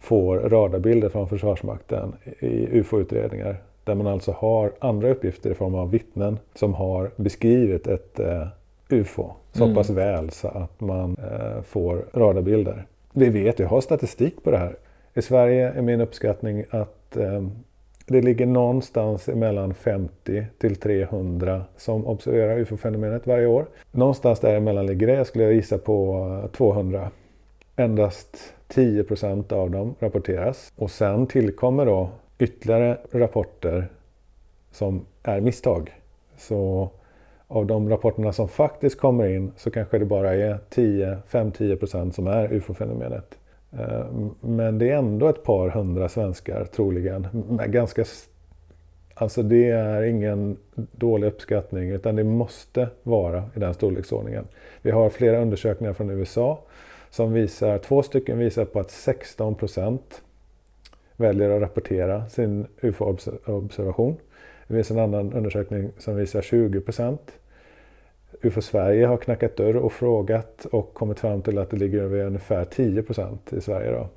[0.00, 3.56] får radarbilder från Försvarsmakten i UFO-utredningar.
[3.84, 8.46] Där man alltså har andra uppgifter i form av vittnen som har beskrivit ett eh,
[8.88, 9.76] UFO så Mm.
[9.76, 12.86] pass väl så att man eh, får radarbilder.
[13.16, 14.76] Vi vet, vi har statistik på det här.
[15.14, 17.42] I Sverige är min uppskattning att eh,
[18.06, 23.66] det ligger någonstans mellan 50 till 300 som observerar UFO-fenomenet varje år.
[23.92, 25.12] Någonstans däremellan ligger det.
[25.12, 27.10] Jag skulle gissa på 200.
[27.76, 28.36] Endast
[28.68, 30.72] 10 procent av dem rapporteras.
[30.76, 33.88] Och sen tillkommer då ytterligare rapporter
[34.70, 35.92] som är misstag.
[36.36, 36.90] Så
[37.48, 42.52] av de rapporterna som faktiskt kommer in så kanske det bara är 5-10% som är
[42.52, 43.38] UFO-fenomenet.
[43.78, 44.06] Eh,
[44.40, 47.28] men det är ändå ett par hundra svenskar troligen.
[47.48, 48.04] Med Ganska,
[49.14, 50.56] alltså det är ingen
[50.92, 54.44] dålig uppskattning utan det måste vara i den storleksordningen.
[54.82, 56.58] Vi har flera undersökningar från USA
[57.10, 60.22] som visar, två stycken visar på att 16 procent
[61.16, 64.16] väljer att rapportera sin UFO-observation.
[64.66, 67.32] Det finns en annan undersökning som visar 20 procent.
[68.42, 72.24] UFO Sverige har knackat dörr och frågat och kommit fram till att det ligger över
[72.24, 73.90] ungefär 10 procent i Sverige.
[73.90, 74.08] Då.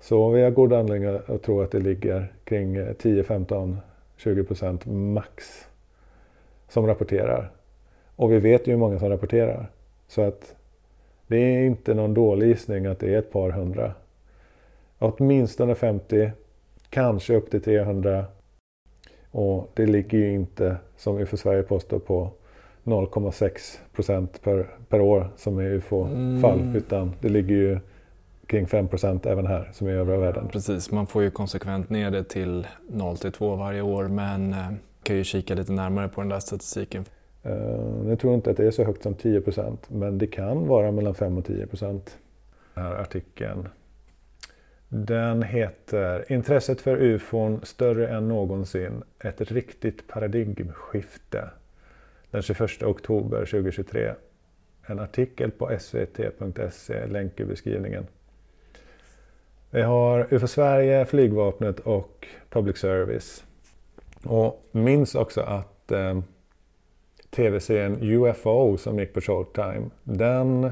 [0.00, 3.78] Så vi har goda anledningar att tro att det ligger kring 10, 15,
[4.16, 5.66] 20 procent max
[6.68, 7.50] som rapporterar.
[8.16, 9.70] Och vi vet ju hur många som rapporterar.
[10.08, 10.54] Så att
[11.26, 13.94] det är inte någon dålig gissning att det är ett par hundra.
[14.98, 16.30] Åtminstone 50,
[16.90, 18.24] kanske upp till 300.
[19.30, 22.30] Och det ligger ju inte, som UFO Sverige påstår, på
[22.84, 26.60] 0,6 procent per, per år som är UFO-fall.
[26.60, 26.76] Mm.
[26.76, 27.78] Utan det ligger ju
[28.46, 30.48] kring 5 procent även här, som i övriga världen.
[30.48, 34.70] precis, man får ju konsekvent ner det till 0 till 2 varje år men eh,
[35.02, 37.04] kan ju kika lite närmare på den där statistiken.
[37.46, 40.66] Uh, jag tror inte att det är så högt som 10 procent, men det kan
[40.66, 42.18] vara mellan 5 och 10 procent.
[42.74, 43.68] Den här artikeln.
[44.92, 49.02] Den heter Intresset för ufon större än någonsin.
[49.24, 51.50] Ett riktigt paradigmskifte.
[52.30, 54.14] Den 21 oktober 2023.
[54.86, 58.06] En artikel på svt.se, länk i beskrivningen.
[59.70, 63.44] Vi har UFO Sverige, Flygvapnet och Public Service.
[64.24, 66.20] Och minns också att eh,
[67.30, 69.90] tv-serien UFO som gick på Showtime.
[70.04, 70.70] Den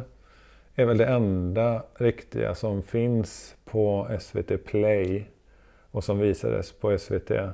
[0.79, 5.29] är väl det enda riktiga som finns på SVT Play
[5.91, 7.31] och som visades på SVT.
[7.31, 7.51] Eh,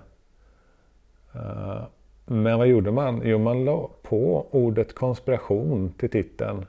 [2.26, 3.20] men vad gjorde man?
[3.24, 6.66] Jo, man la på ordet konspiration till titeln.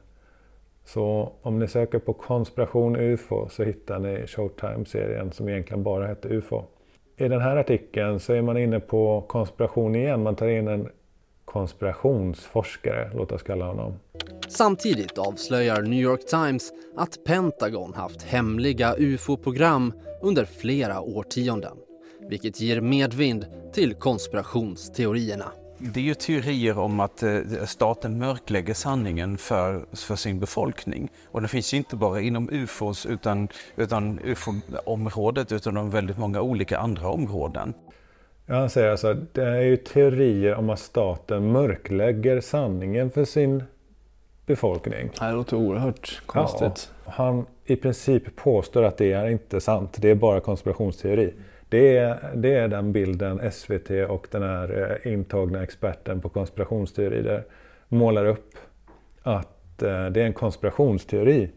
[0.83, 6.27] Så om ni söker på konspiration UFO så hittar ni Showtime-serien som egentligen bara hette
[6.27, 6.63] UFO.
[7.17, 10.23] I den här artikeln så är man inne på konspiration igen.
[10.23, 10.89] Man tar in en
[11.45, 13.93] konspirationsforskare, låt oss kalla honom.
[14.47, 21.77] Samtidigt avslöjar New York Times att Pentagon haft hemliga ufo-program under flera årtionden,
[22.29, 25.51] vilket ger medvind till konspirationsteorierna.
[25.77, 31.11] Det är ju teorier om att eh, staten mörklägger sanningen för, för sin befolkning.
[31.31, 36.41] Och det finns ju inte bara inom UFOs utan, utan UFO-området utan om väldigt många
[36.41, 37.73] olika andra områden.
[38.45, 43.25] Ja, han säger alltså att det är ju teorier om att staten mörklägger sanningen för
[43.25, 43.63] sin
[44.45, 45.09] befolkning.
[45.19, 46.91] Det låter oerhört konstigt.
[47.05, 49.97] Ja, han i princip påstår att det är inte sant.
[50.01, 51.33] Det är bara konspirationsteori.
[51.69, 57.43] Det är, det är den bilden SVT och den här eh, intagna experten på konspirationsteorier
[57.87, 58.55] målar upp.
[59.23, 61.49] Att eh, det är en konspirationsteori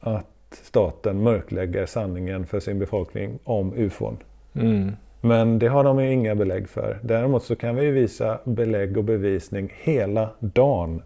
[0.00, 4.16] att staten mörklägger sanningen för sin befolkning om ufon.
[4.54, 4.92] Mm.
[5.20, 6.98] Men det har de ju inga belägg för.
[7.02, 11.02] Däremot så kan vi ju visa belägg och bevisning hela dagen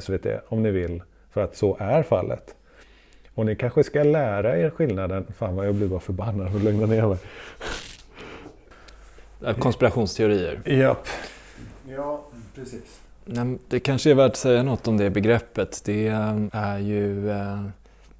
[0.00, 1.02] SVT om ni vill.
[1.30, 2.54] För att så är fallet.
[3.34, 5.26] Och ni kanske ska lära er skillnaden.
[5.38, 7.18] Fan vad jag blir bara förbannad och lugna ner mig.
[9.46, 10.60] Eh, Konspirationsteorier.
[10.64, 11.06] Japp.
[11.88, 12.24] Ja,
[12.54, 13.00] precis.
[13.68, 15.82] Det kanske är värt att säga något om det begreppet.
[15.84, 16.06] Det
[16.52, 17.62] är ju eh,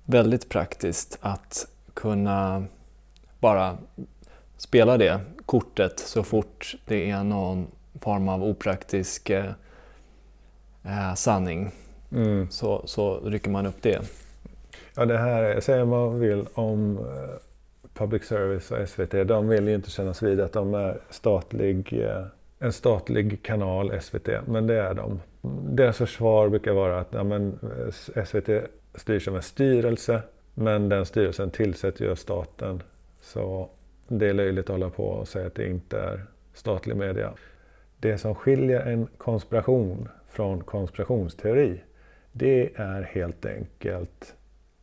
[0.04, 2.64] väldigt praktiskt att kunna
[3.40, 3.78] bara
[4.56, 7.66] spela det kortet så fort det är någon
[8.00, 9.30] form av opraktisk
[10.84, 11.70] eh, sanning.
[12.12, 12.50] Mm.
[12.50, 14.00] Så, så rycker man upp det.
[14.94, 17.34] Ja, det här är, säger man vill om eh,
[17.94, 22.24] public service och SVT, de vill ju inte kännas vid att de är statlig, eh,
[22.58, 25.20] en statlig kanal, SVT, men det är de.
[25.74, 28.48] Deras försvar brukar vara att ja, men, eh, SVT
[28.94, 30.22] styrs av en styrelse,
[30.54, 32.82] men den styrelsen tillsätter ju av staten.
[33.20, 33.68] Så
[34.08, 36.24] det är löjligt att hålla på och säga att det inte är
[36.54, 37.32] statlig media.
[38.00, 41.80] Det som skiljer en konspiration från konspirationsteori,
[42.32, 44.34] det är helt enkelt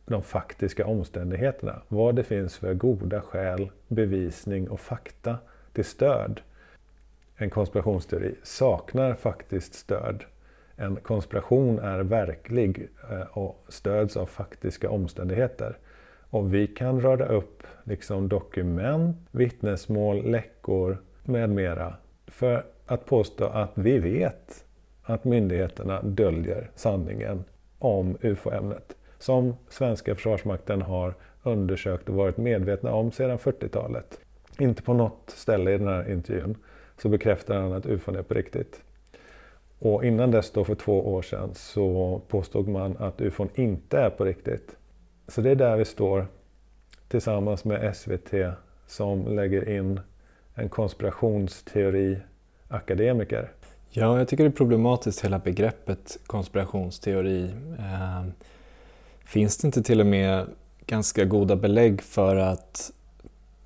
[0.06, 1.82] de faktiska omständigheterna.
[1.88, 5.38] Vad det finns för goda skäl, bevisning och fakta
[5.72, 6.40] till stöd.
[7.36, 10.24] En konspirationsteori saknar faktiskt stöd.
[10.76, 15.78] En konspiration är verklig eh, och stöds av faktiska omständigheter.
[16.30, 21.94] Och vi kan röra upp liksom dokument, vittnesmål, läckor med mera
[22.26, 24.64] för att påstå att vi vet
[25.10, 27.44] att myndigheterna döljer sanningen
[27.78, 34.20] om UFO-ämnet som svenska försvarsmakten har undersökt och varit medvetna om sedan 40-talet.
[34.58, 36.56] Inte på något ställe i den här intervjun
[37.02, 38.82] så bekräftar han att UFOn är på riktigt.
[39.78, 44.10] Och innan dess då för två år sedan så påstod man att UFOn inte är
[44.10, 44.76] på riktigt.
[45.28, 46.26] Så det är där vi står
[47.08, 48.34] tillsammans med SVT
[48.86, 50.00] som lägger in
[50.54, 53.50] en konspirationsteori-akademiker.
[53.92, 57.50] Ja, jag tycker det är problematiskt hela begreppet konspirationsteori.
[57.78, 58.24] Eh,
[59.24, 60.46] finns det inte till och med
[60.86, 62.92] ganska goda belägg för att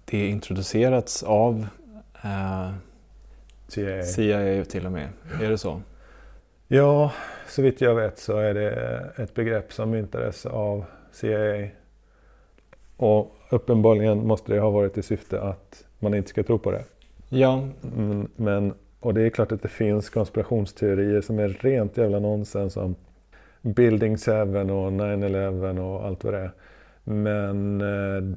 [0.05, 1.67] det introducerats av
[2.25, 2.71] eh,
[3.69, 4.03] CIA.
[4.03, 5.09] CIA till och med?
[5.43, 5.81] Är det så?
[6.69, 7.13] Ja,
[7.49, 8.73] så vitt jag vet så är det
[9.17, 11.69] ett begrepp som myntades av CIA.
[12.97, 16.85] Och uppenbarligen måste det ha varit i syfte att man inte ska tro på det.
[17.29, 17.69] Ja.
[17.81, 18.75] Men, men,
[19.05, 22.95] och det är klart att det finns konspirationsteorier som är rent jävla nonsens om
[23.63, 26.51] Building 7 och 9-11 och allt vad det är.
[27.05, 28.37] Men eh,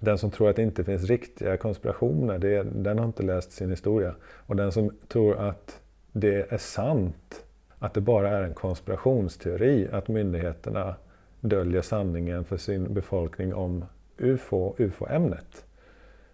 [0.00, 3.70] den som tror att det inte finns riktiga konspirationer, det, den har inte läst sin
[3.70, 4.14] historia.
[4.22, 5.80] Och den som tror att
[6.12, 7.44] det är sant,
[7.78, 10.94] att det bara är en konspirationsteori, att myndigheterna
[11.40, 13.84] döljer sanningen för sin befolkning om
[14.18, 15.64] UFO, UFO-ämnet.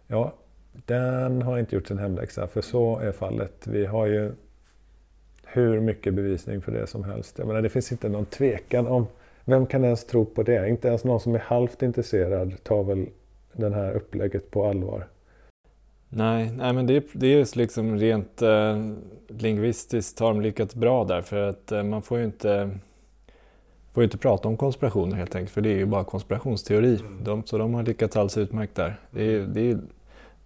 [0.07, 0.33] Ja,
[0.73, 3.67] den har inte gjort sin hemläxa, för så är fallet.
[3.67, 4.33] Vi har ju
[5.45, 7.39] hur mycket bevisning för det som helst.
[7.39, 9.07] Jag menar, det finns inte någon tvekan om
[9.45, 10.69] vem kan ens tro på det?
[10.69, 13.07] Inte ens någon som är halvt intresserad tar väl
[13.53, 15.07] det här upplägget på allvar.
[16.09, 18.93] Nej, nej men det, det är liksom rent eh,
[19.29, 22.71] lingvistiskt har de lyckats bra där för att eh, man får ju inte
[23.93, 27.01] får ju inte prata om konspirationer helt enkelt för det är ju bara konspirationsteori.
[27.01, 27.25] Mm.
[27.25, 29.01] De, så de har lyckats alldeles utmärkt där.
[29.11, 29.79] Det är, det är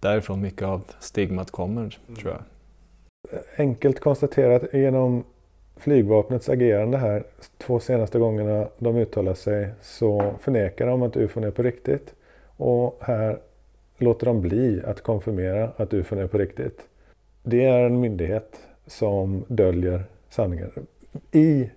[0.05, 2.15] därifrån mycket av stigmat kommer mm.
[2.15, 2.41] tror jag
[3.55, 5.23] enkelt konstaterat genom
[5.75, 7.23] flygvapnets agerande här
[7.57, 12.13] två senaste gångerna de uttalar sig så förnekar de att ufon är på riktigt.
[12.57, 13.37] Och här
[13.97, 16.81] låter de bli att konfirmera att ufon är på riktigt.
[17.43, 20.71] Det är en myndighet som döljer sanningen.
[21.31, 21.69] I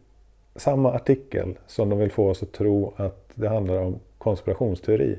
[0.57, 5.19] samma artikel som de vill få oss att tro att det handlar om konspirationsteori.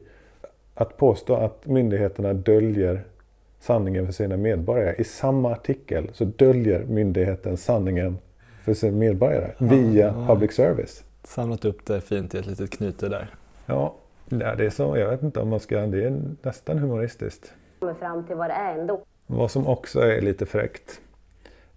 [0.79, 3.03] Att påstå att myndigheterna döljer
[3.59, 4.95] sanningen för sina medborgare.
[4.97, 8.17] I samma artikel så döljer myndigheten sanningen
[8.63, 10.27] för sina medborgare via ja.
[10.27, 11.03] public service.
[11.23, 13.29] Samlat upp det fint i ett litet knyte där.
[13.65, 13.95] Ja,
[14.29, 14.97] det är så.
[14.97, 15.79] Jag vet inte om man ska...
[15.79, 17.53] Det är nästan humoristiskt.
[17.99, 19.01] fram till vad det är ändå.
[19.27, 21.01] Vad som också är lite fräckt.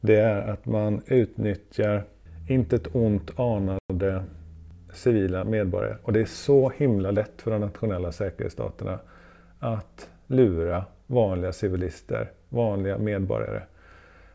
[0.01, 2.05] Det är att man utnyttjar
[2.49, 4.25] inte ett ont anade
[4.93, 5.97] civila medborgare.
[6.03, 8.99] Och det är så himla lätt för de nationella säkerhetsstaterna
[9.59, 13.63] att lura vanliga civilister, vanliga medborgare.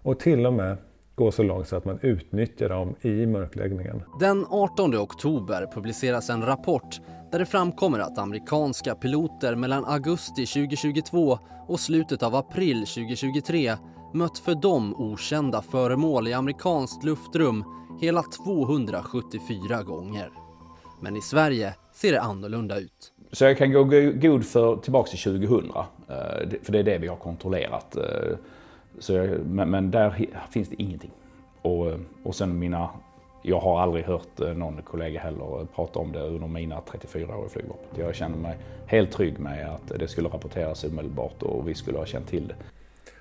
[0.01, 0.77] Och till och med
[1.15, 4.03] gå så långt så att man utnyttjar dem i mörkläggningen.
[4.19, 6.99] Den 18 oktober publiceras en rapport
[7.31, 13.75] där det framkommer att amerikanska piloter mellan augusti 2022 och slutet av april 2023
[14.13, 17.63] mött för dem okända föremål i amerikanskt luftrum
[18.01, 20.46] hela 274 gånger.
[20.99, 23.11] Men i Sverige ser det annorlunda ut.
[23.31, 23.83] Så jag kan gå
[24.13, 25.85] god för tillbaka till 2000, eh,
[26.63, 27.95] för det är det vi har kontrollerat.
[27.95, 28.37] Eh,
[28.99, 31.11] så jag, men, men, där finns det ingenting.
[31.61, 31.85] Och,
[32.23, 32.89] och sen mina,
[33.41, 37.45] jag har aldrig hört eh, någon kollega heller prata om det under mina 34 år
[37.45, 37.97] i flygvapnet.
[37.97, 42.05] Jag känner mig helt trygg med att det skulle rapporteras omedelbart och vi skulle ha
[42.05, 42.55] känt till det.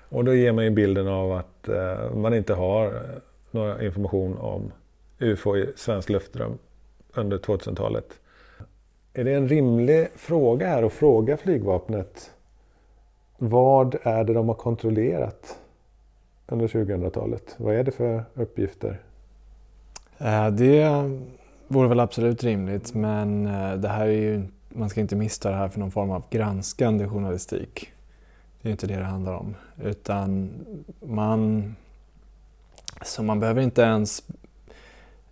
[0.09, 1.69] Och då ger man ju bilden av att
[2.15, 2.93] man inte har
[3.51, 4.71] någon information om
[5.19, 6.57] UFO i svensk luftrum
[7.17, 8.19] under 2000-talet.
[9.13, 12.31] Är det en rimlig fråga här att fråga flygvapnet
[13.37, 15.57] vad är det de har kontrollerat
[16.47, 17.55] under 2000-talet?
[17.57, 19.01] Vad är det för uppgifter?
[20.17, 21.11] Eh, det
[21.67, 25.55] vore väl absolut rimligt men eh, det här är ju man ska inte missta det
[25.55, 27.91] här för någon form av granskande journalistik.
[28.61, 29.55] Det är inte det det handlar om.
[29.83, 30.49] Utan
[30.99, 31.75] man,
[33.01, 34.23] så man behöver inte ens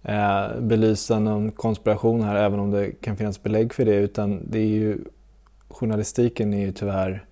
[0.05, 3.95] eh, belysa någon konspiration här även om det kan finnas belägg för det.
[3.95, 4.97] Utan det är ju,
[5.67, 7.25] journalistiken är ju tyvärr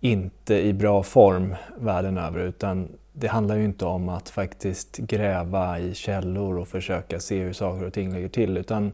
[0.00, 5.78] inte i bra form världen över utan det handlar ju inte om att faktiskt gräva
[5.78, 8.92] i källor och försöka se hur saker och ting ligger till utan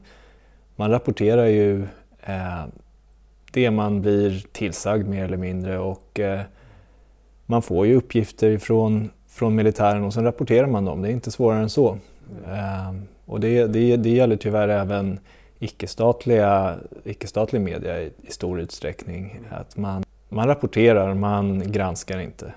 [0.77, 1.83] man rapporterar ju
[2.23, 2.65] eh,
[3.53, 6.41] det man blir tillsagd mer eller mindre och eh,
[7.47, 11.03] man får ju uppgifter från, från militären och sen rapporterar man dem.
[11.03, 11.99] Det är inte svårare än så.
[12.49, 15.19] Ehm, och det, det, det gäller tyvärr även
[15.59, 19.41] icke-statliga, icke-statlig media i, i stor utsträckning.
[19.51, 22.55] Att man, man rapporterar, man granskar inte.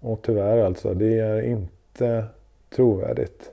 [0.00, 2.24] Och tyvärr alltså, det är inte
[2.76, 3.50] trovärdigt.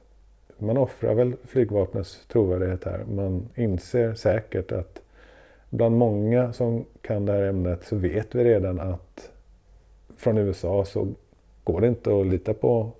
[0.58, 3.04] Man offrar väl flygvapnets trovärdighet här.
[3.04, 5.02] Man inser säkert att
[5.70, 9.30] bland många som kan det här ämnet så vet vi redan att
[10.18, 11.08] från USA så
[11.64, 12.92] går det inte att lita på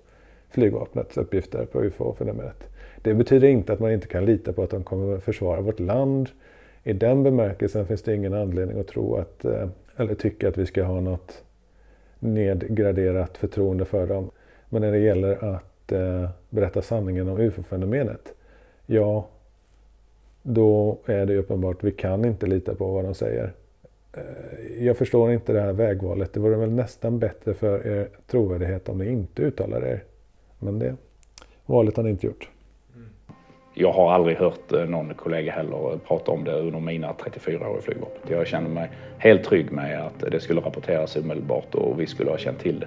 [0.52, 2.68] flygvapnets uppgifter på UFO-fenomenet.
[3.02, 5.80] Det betyder inte att man inte kan lita på att de kommer att försvara vårt
[5.80, 6.28] land.
[6.82, 10.66] I den bemärkelsen finns det ingen anledning att tro att, eh, eller tycka att vi
[10.66, 11.44] ska ha något
[12.18, 14.30] nedgraderat förtroende för dem.
[14.68, 18.34] Men när det gäller att eh, berätta sanningen om UFO-fenomenet,
[18.86, 19.28] ja,
[20.42, 23.52] då är det uppenbart, vi kan inte lita på vad de säger.
[24.12, 26.32] Eh, jag förstår inte det här vägvalet.
[26.32, 30.02] Det vore väl nästan bättre för er trovärdighet om ni inte uttalar er.
[30.62, 30.96] Men det
[31.66, 32.48] valet har ni inte gjort.
[33.74, 37.78] Jag har aldrig hört eh, någon kollega heller prata om det under mina 34 år
[37.78, 38.30] i flygvapnet.
[38.30, 42.38] Jag känner mig helt trygg med att det skulle rapporteras omedelbart och vi skulle ha
[42.38, 42.86] känt till det.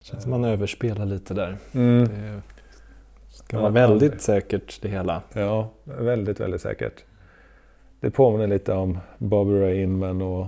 [0.00, 1.56] Det känns som man överspelar lite där.
[1.74, 2.04] Mm.
[2.04, 2.42] Det
[3.30, 5.22] ska vara väldigt säkert det hela.
[5.32, 7.04] Ja, väldigt, väldigt säkert.
[8.00, 10.46] Det påminner lite om Bobby Ray Inman och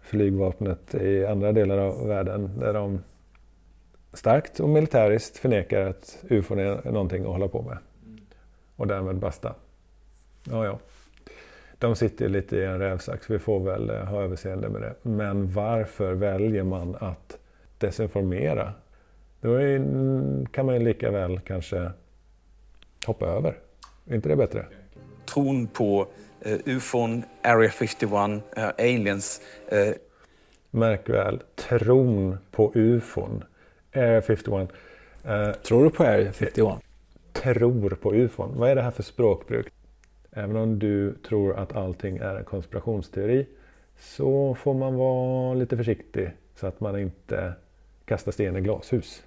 [0.00, 3.00] flygvapnet i andra delar av världen där de
[4.12, 7.78] starkt och militäriskt förnekar att UFO är någonting att hålla på med.
[8.76, 9.54] Och därmed basta.
[10.44, 10.78] Ja, ja.
[11.78, 14.94] De sitter lite i en rävsax, vi får väl eh, ha överseende med det.
[15.02, 17.38] Men varför väljer man att
[17.78, 18.72] desinformera?
[19.40, 19.78] Då är,
[20.52, 21.90] kan man ju lika väl kanske
[23.06, 23.58] hoppa över.
[24.06, 24.66] Är inte det bättre?
[25.34, 26.06] Tron på
[26.46, 29.40] uh, ufon, Area 51, uh, aliens.
[29.72, 29.94] Uh...
[30.70, 33.44] Märk väl, tron på ufon,
[33.94, 34.68] Area 51.
[35.24, 36.78] Uh, Tror du på Area 51?
[37.32, 38.52] tror på ufon.
[38.56, 39.66] Vad är det här för språkbruk?
[40.32, 43.46] Även om du tror att allting är en konspirationsteori
[43.98, 47.52] så får man vara lite försiktig så att man inte
[48.04, 49.22] kastar sten i glashus.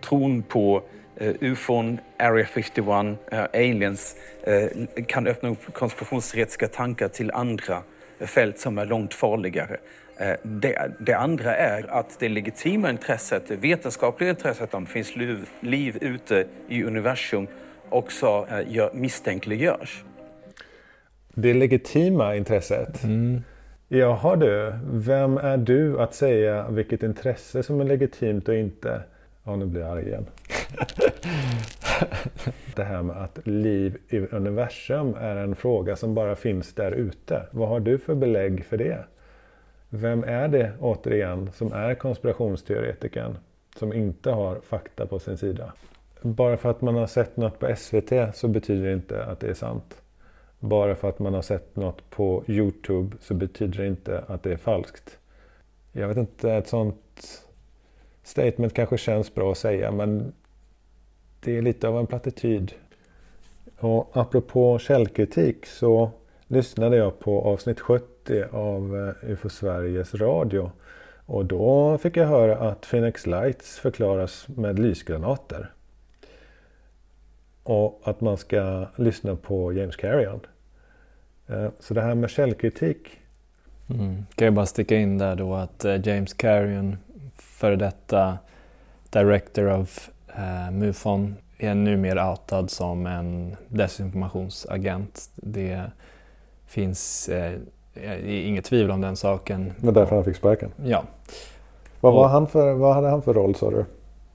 [0.00, 0.82] Tron på
[1.22, 2.86] uh, ufon, Area 51,
[3.32, 4.16] uh, aliens
[4.48, 7.82] uh, kan öppna upp konspirationsteoretiska tankar till andra
[8.20, 9.76] fält som är långt farligare.
[10.42, 15.48] Det, det, andra är att det legitima intresset, det vetenskapliga intresset om det finns liv,
[15.60, 17.46] liv ute i universum
[17.88, 20.04] också gör, misstänkliggörs.
[21.34, 23.04] Det legitima intresset?
[23.04, 23.42] Mm.
[23.88, 29.02] Jaha du, vem är du att säga vilket intresse som är legitimt och inte?
[29.44, 30.26] Ja, nu blir jag arg igen.
[32.74, 37.42] det här med att liv i universum är en fråga som bara finns där ute.
[37.50, 39.04] Vad har du för belägg för det?
[39.90, 43.38] Vem är det återigen som är konspirationsteoretikern
[43.78, 45.72] som inte har fakta på sin sida?
[46.22, 49.48] Bara för att man har sett något på SVT så betyder det inte att det
[49.48, 50.02] är sant.
[50.58, 54.52] Bara för att man har sett något på Youtube så betyder det inte att det
[54.52, 55.18] är falskt.
[55.92, 57.44] Jag vet inte, ett sånt
[58.22, 60.32] statement kanske känns bra att säga men
[61.40, 62.72] det är lite av en plattityd.
[63.78, 66.10] Och apropå källkritik så
[66.46, 68.15] lyssnade jag på avsnitt 70
[68.50, 70.70] av eh, UFO Sveriges Radio.
[71.26, 75.72] Och då fick jag höra att Phoenix Lights förklaras med lysgranater.
[77.62, 80.40] Och att man ska lyssna på James Carrion.
[81.46, 83.18] Eh, så det här med källkritik.
[83.90, 84.26] Mm.
[84.34, 86.96] Kan jag bara sticka in där då att eh, James Carrion,
[87.36, 88.38] före detta
[89.10, 95.30] Director of eh, MUFON, är numera outad som en desinformationsagent.
[95.34, 95.82] Det
[96.66, 97.58] finns eh,
[98.26, 99.72] inget tvivel om den saken.
[99.76, 100.70] Det var därför han fick sparken?
[100.84, 101.04] Ja.
[102.00, 103.84] Vad, var han för, vad hade han för roll sa du?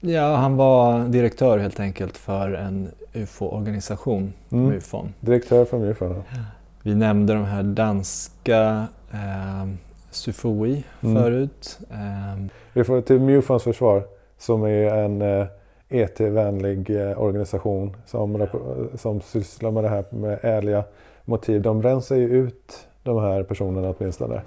[0.00, 4.64] Ja, han var direktör helt enkelt för en UFO-organisation, mm.
[4.64, 5.14] MUFON.
[5.20, 6.38] Direktör för MUFON, ja.
[6.82, 9.68] Vi nämnde de här danska eh,
[10.10, 11.22] Sufoi mm.
[11.22, 11.78] förut.
[11.90, 12.44] Eh.
[12.72, 14.04] Vi får till MUFONs försvar
[14.38, 15.46] som är en eh,
[15.88, 18.46] ET-vänlig eh, organisation som,
[18.94, 20.84] som sysslar med det här med ärliga
[21.24, 21.62] motiv.
[21.62, 24.42] De rensar ju ut de här personerna åtminstone.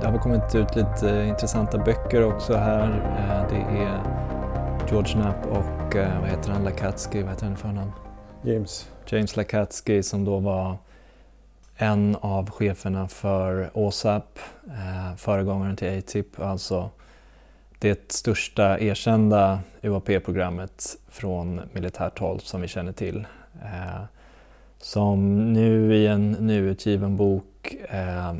[0.00, 2.90] Det har kommit ut lite intressanta böcker också här.
[2.90, 4.00] Eh, det är
[4.90, 7.92] George Knapp och eh, vad heter han, Lakatsky, vad heter han för namn?
[8.42, 8.88] James.
[9.06, 10.76] James Lakatsky som då var
[11.76, 16.90] en av cheferna för OSAP, eh, föregångaren till ATIP, alltså
[17.84, 23.26] det största erkända UAP-programmet från militärt håll som vi känner till.
[23.62, 24.02] Eh,
[24.78, 28.34] som nu i en nyutgiven bok eh,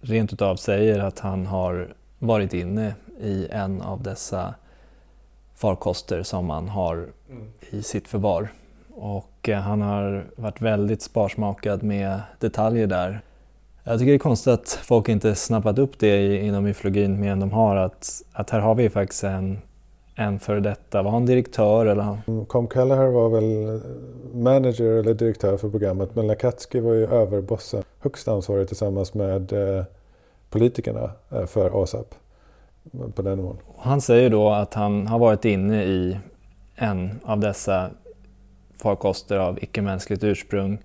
[0.00, 1.88] rent utav säger att han har
[2.18, 4.54] varit inne i en av dessa
[5.54, 7.08] farkoster som man har
[7.70, 8.48] i sitt förvar.
[8.94, 13.20] Och eh, han har varit väldigt sparsmakad med detaljer där.
[13.90, 17.40] Jag tycker det är konstigt att folk inte snappat upp det inom myfologin mer än
[17.40, 17.76] de har.
[17.76, 19.58] Att, att här har vi faktiskt en,
[20.14, 22.02] en före detta, var han direktör eller?
[22.02, 23.80] han- Com Kelleher var väl
[24.34, 29.84] manager eller direktör för programmet men Lakatsky var ju överbossen, högst ansvarig tillsammans med eh,
[30.50, 32.14] politikerna eh, för ASAP
[33.14, 33.56] på den nivån.
[33.78, 36.18] Han säger då att han har varit inne i
[36.76, 37.90] en av dessa
[38.76, 40.78] farkoster av icke-mänskligt ursprung.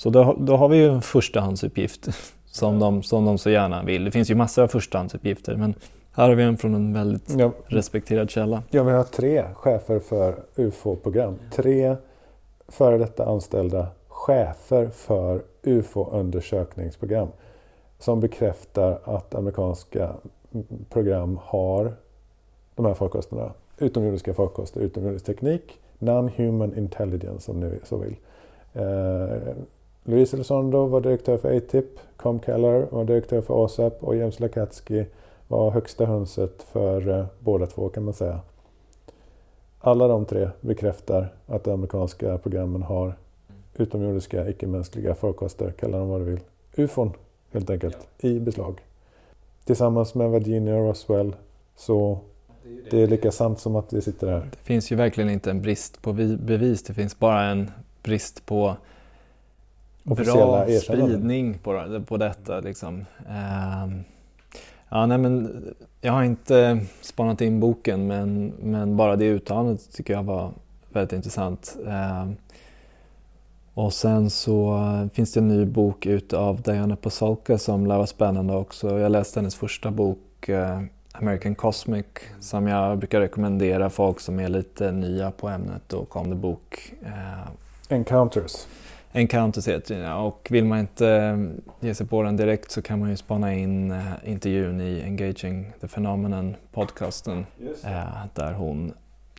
[0.00, 2.08] Så då, då har vi ju en förstahandsuppgift
[2.46, 4.04] som de, som de så gärna vill.
[4.04, 5.74] Det finns ju massor av förstahandsuppgifter men
[6.12, 8.62] här har vi en från en väldigt Ja, respekterad källa.
[8.70, 11.38] ja, vi har tre chefer för UFO-program.
[11.52, 11.96] Tre
[12.68, 17.28] före detta anställda chefer för UFO-undersökningsprogram
[17.98, 20.14] som bekräftar att amerikanska
[20.90, 21.92] program har
[22.74, 23.52] de här farkosterna.
[23.78, 28.16] Utomjordiska farkoster, utomjordisk teknik, non-human intelligence om ni så vill.
[28.72, 29.52] Eh,
[30.04, 31.84] Luis Elizondo var direktör för ATIP,
[32.16, 35.04] Com Keller var direktör för ASAP och James Lakatsky
[35.48, 38.40] var högsta hönset för eh, båda två kan man säga.
[39.80, 43.14] Alla de tre bekräftar att de amerikanska programmen har
[43.76, 46.40] utomjordiska icke-mänskliga farkoster, kalla dem vad du vill.
[46.76, 47.12] UFON
[47.52, 48.80] helt enkelt, i beslag.
[49.64, 51.36] Tillsammans med Virginia och Roswell
[51.76, 52.18] så
[52.90, 54.40] det är lika sant som att vi sitter här.
[54.50, 57.70] Det finns ju verkligen inte en brist på vi- bevis, det finns bara en
[58.02, 58.76] brist på
[60.02, 62.60] bra spridning på, på detta.
[62.60, 63.04] Liksom.
[63.28, 64.04] Ehm,
[64.88, 65.64] ja, nej, men
[66.00, 70.50] jag har inte spanat in boken men, men bara det uttalandet tycker jag var
[70.92, 71.76] väldigt intressant.
[71.88, 72.36] Ehm,
[73.74, 74.80] och sen så
[75.12, 78.98] finns det en ny bok ut av Diana Pasolka som lär vara spännande också.
[78.98, 80.80] Jag läste hennes första bok eh,
[81.12, 82.06] American Cosmic
[82.40, 86.92] som jag brukar rekommendera folk som är lite nya på ämnet och kom det bok.
[87.02, 88.66] Eh, Encounters.
[89.12, 89.28] Den
[89.88, 90.22] ja.
[90.22, 91.38] och vill man inte eh,
[91.80, 95.72] ge sig på den direkt så kan man ju spana in eh, intervjun i Engaging
[95.80, 97.46] the Phenomenon podcasten
[97.84, 98.92] eh, där hon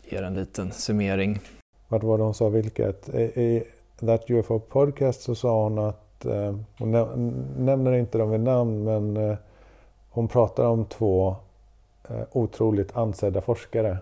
[0.04, 1.40] ger en liten summering.
[1.88, 3.10] Vad var det hon sa vilket?
[3.10, 3.64] I,
[4.00, 6.26] That UFO podcast så sa hon att,
[6.78, 7.16] hon nä-
[7.58, 9.38] nämner inte dem vid namn men
[10.10, 11.36] hon pratar om två
[12.32, 13.98] otroligt ansedda forskare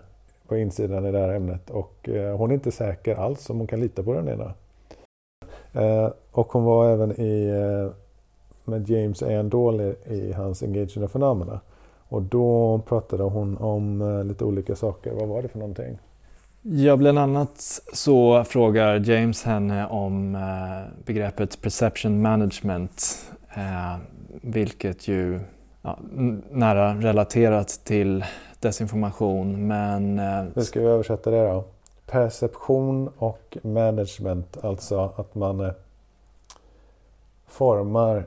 [0.48, 3.80] på insidan i det här ämnet och hon är inte säker alls om hon kan
[3.80, 4.54] lita på den ena.
[5.72, 7.92] Eh, och hon var även i, eh,
[8.64, 9.42] med James A.
[9.42, 11.60] Dole i, hans Engaging the Phenomena.
[12.08, 15.12] Och då pratade hon om eh, lite olika saker.
[15.12, 15.98] Vad var det för någonting?
[16.62, 20.38] Ja, bland annat så frågar James henne om
[21.04, 23.18] begreppet perception management,
[24.42, 25.40] vilket ju
[25.82, 25.98] ja,
[26.50, 28.24] nära relaterat till
[28.58, 30.18] desinformation, men
[30.54, 31.64] Hur ska vi översätta det då?
[32.10, 35.72] Perception och management, alltså att man eh,
[37.46, 38.26] formar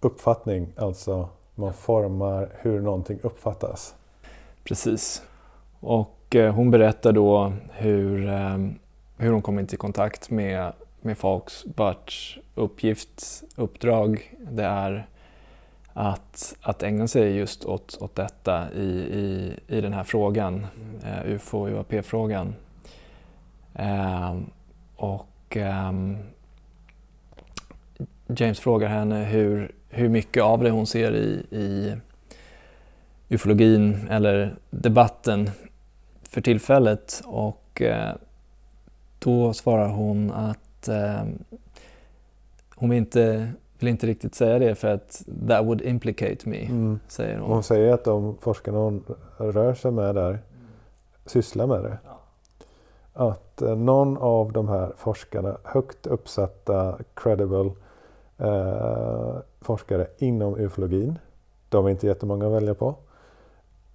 [0.00, 3.94] uppfattning, alltså man formar hur någonting uppfattas.
[4.64, 5.22] Precis.
[5.80, 8.58] Och eh, hon berättar då hur, eh,
[9.16, 15.06] hur hon kom i kontakt med, med folks vars uppgift, uppdrag det är
[15.92, 20.66] att, att ägna sig just åt, åt detta i, i, i den här frågan,
[21.24, 22.54] UFO och UAP-frågan.
[23.74, 24.36] Eh,
[24.96, 26.16] och ehm,
[28.26, 31.96] James frågar henne hur, hur mycket av det hon ser i, i
[33.28, 35.50] ufologin eller debatten
[36.22, 38.14] för tillfället och eh,
[39.18, 41.22] då svarar hon att eh,
[42.76, 47.00] hon inte, vill inte riktigt säga det för att that would implicate me, Mm.
[47.08, 47.50] säger hon.
[47.50, 49.04] Hon säger att de forskarna hon
[49.36, 50.38] rör sig med där
[51.26, 51.98] sysslar med det.
[53.54, 57.70] Att eh, någon av de här forskarna, högt uppsatta, credible
[58.38, 61.18] eh, forskare inom ufologin,
[61.68, 62.94] De är inte jättemånga att välja på.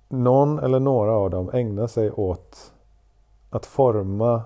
[0.07, 2.71] Någon eller några av dem ägnar sig åt
[3.49, 4.41] att forma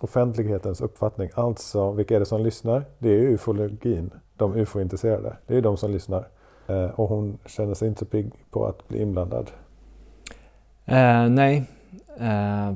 [0.00, 1.30] offentlighetens uppfattning.
[1.34, 2.84] Alltså, vilka är det som lyssnar?
[2.98, 5.36] Det är ufologin, de ufo-intresserade.
[5.46, 6.28] Det är de som lyssnar.
[6.66, 9.50] Eh, och hon känner sig inte pigg på att bli inblandad.
[10.84, 11.64] Eh, nej,
[12.18, 12.72] eh,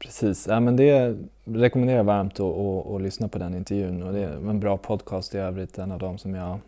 [0.00, 0.46] precis.
[0.46, 4.02] Ja, men det rekommenderar jag varmt att, att, att lyssna på den intervjun.
[4.02, 6.58] Och det är en bra podcast i övrigt, en av dem som jag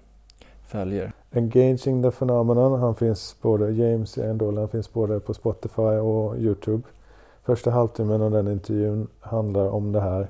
[0.67, 1.13] följer.
[1.33, 6.83] Engaging the Phenomenon, han finns både, James Endol, han finns både på Spotify och Youtube.
[7.45, 10.29] Första halvtimmen av den intervjun handlar om det här.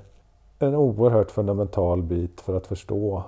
[0.59, 3.23] En oerhört fundamental bit för att förstå.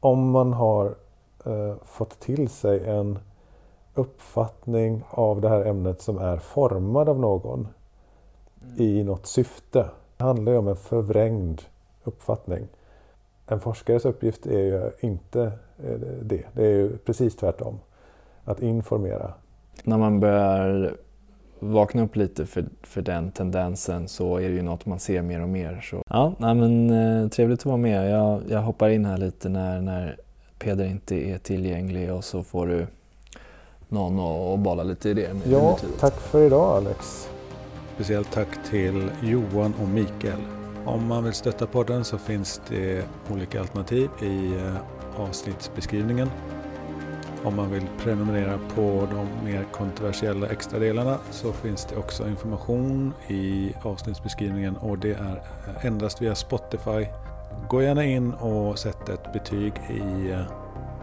[0.00, 0.94] Om man har
[1.46, 3.18] eh, fått till sig en
[3.94, 7.68] uppfattning av det här ämnet som är formad av någon
[8.76, 9.86] i något syfte.
[10.16, 11.62] Det handlar ju om en förvrängd
[12.04, 12.66] uppfattning.
[13.46, 15.42] En forskares uppgift är ju inte
[15.84, 16.42] eh, det.
[16.52, 17.78] Det är ju precis tvärtom.
[18.44, 19.32] Att informera.
[19.84, 20.96] När man börjar
[21.58, 25.42] vakna upp lite för, för den tendensen så är det ju något man ser mer
[25.42, 25.80] och mer.
[25.90, 26.02] Så.
[26.08, 28.10] Ja, men, eh, trevligt att vara med.
[28.10, 30.16] Jag, jag hoppar in här lite när, när
[30.58, 32.86] Peder inte är tillgänglig och så får du
[33.88, 34.20] någon
[34.54, 35.30] att bolla lite i det.
[35.44, 37.28] Ja, tack för idag Alex.
[37.94, 40.40] Speciellt tack till Johan och Mikael.
[40.84, 44.76] Om man vill stötta podden så finns det olika alternativ i eh,
[45.20, 46.30] avsnittsbeskrivningen.
[47.44, 53.12] Om man vill prenumerera på de mer kontroversiella extra delarna så finns det också information
[53.28, 55.42] i avsnittsbeskrivningen och det är
[55.76, 57.06] eh, endast via Spotify.
[57.68, 60.40] Gå gärna in och sätt ett betyg i eh,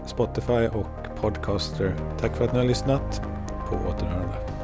[0.06, 1.96] Spotify och Podcaster.
[2.20, 3.22] Tack för att ni har lyssnat.
[3.70, 4.59] På återhörande.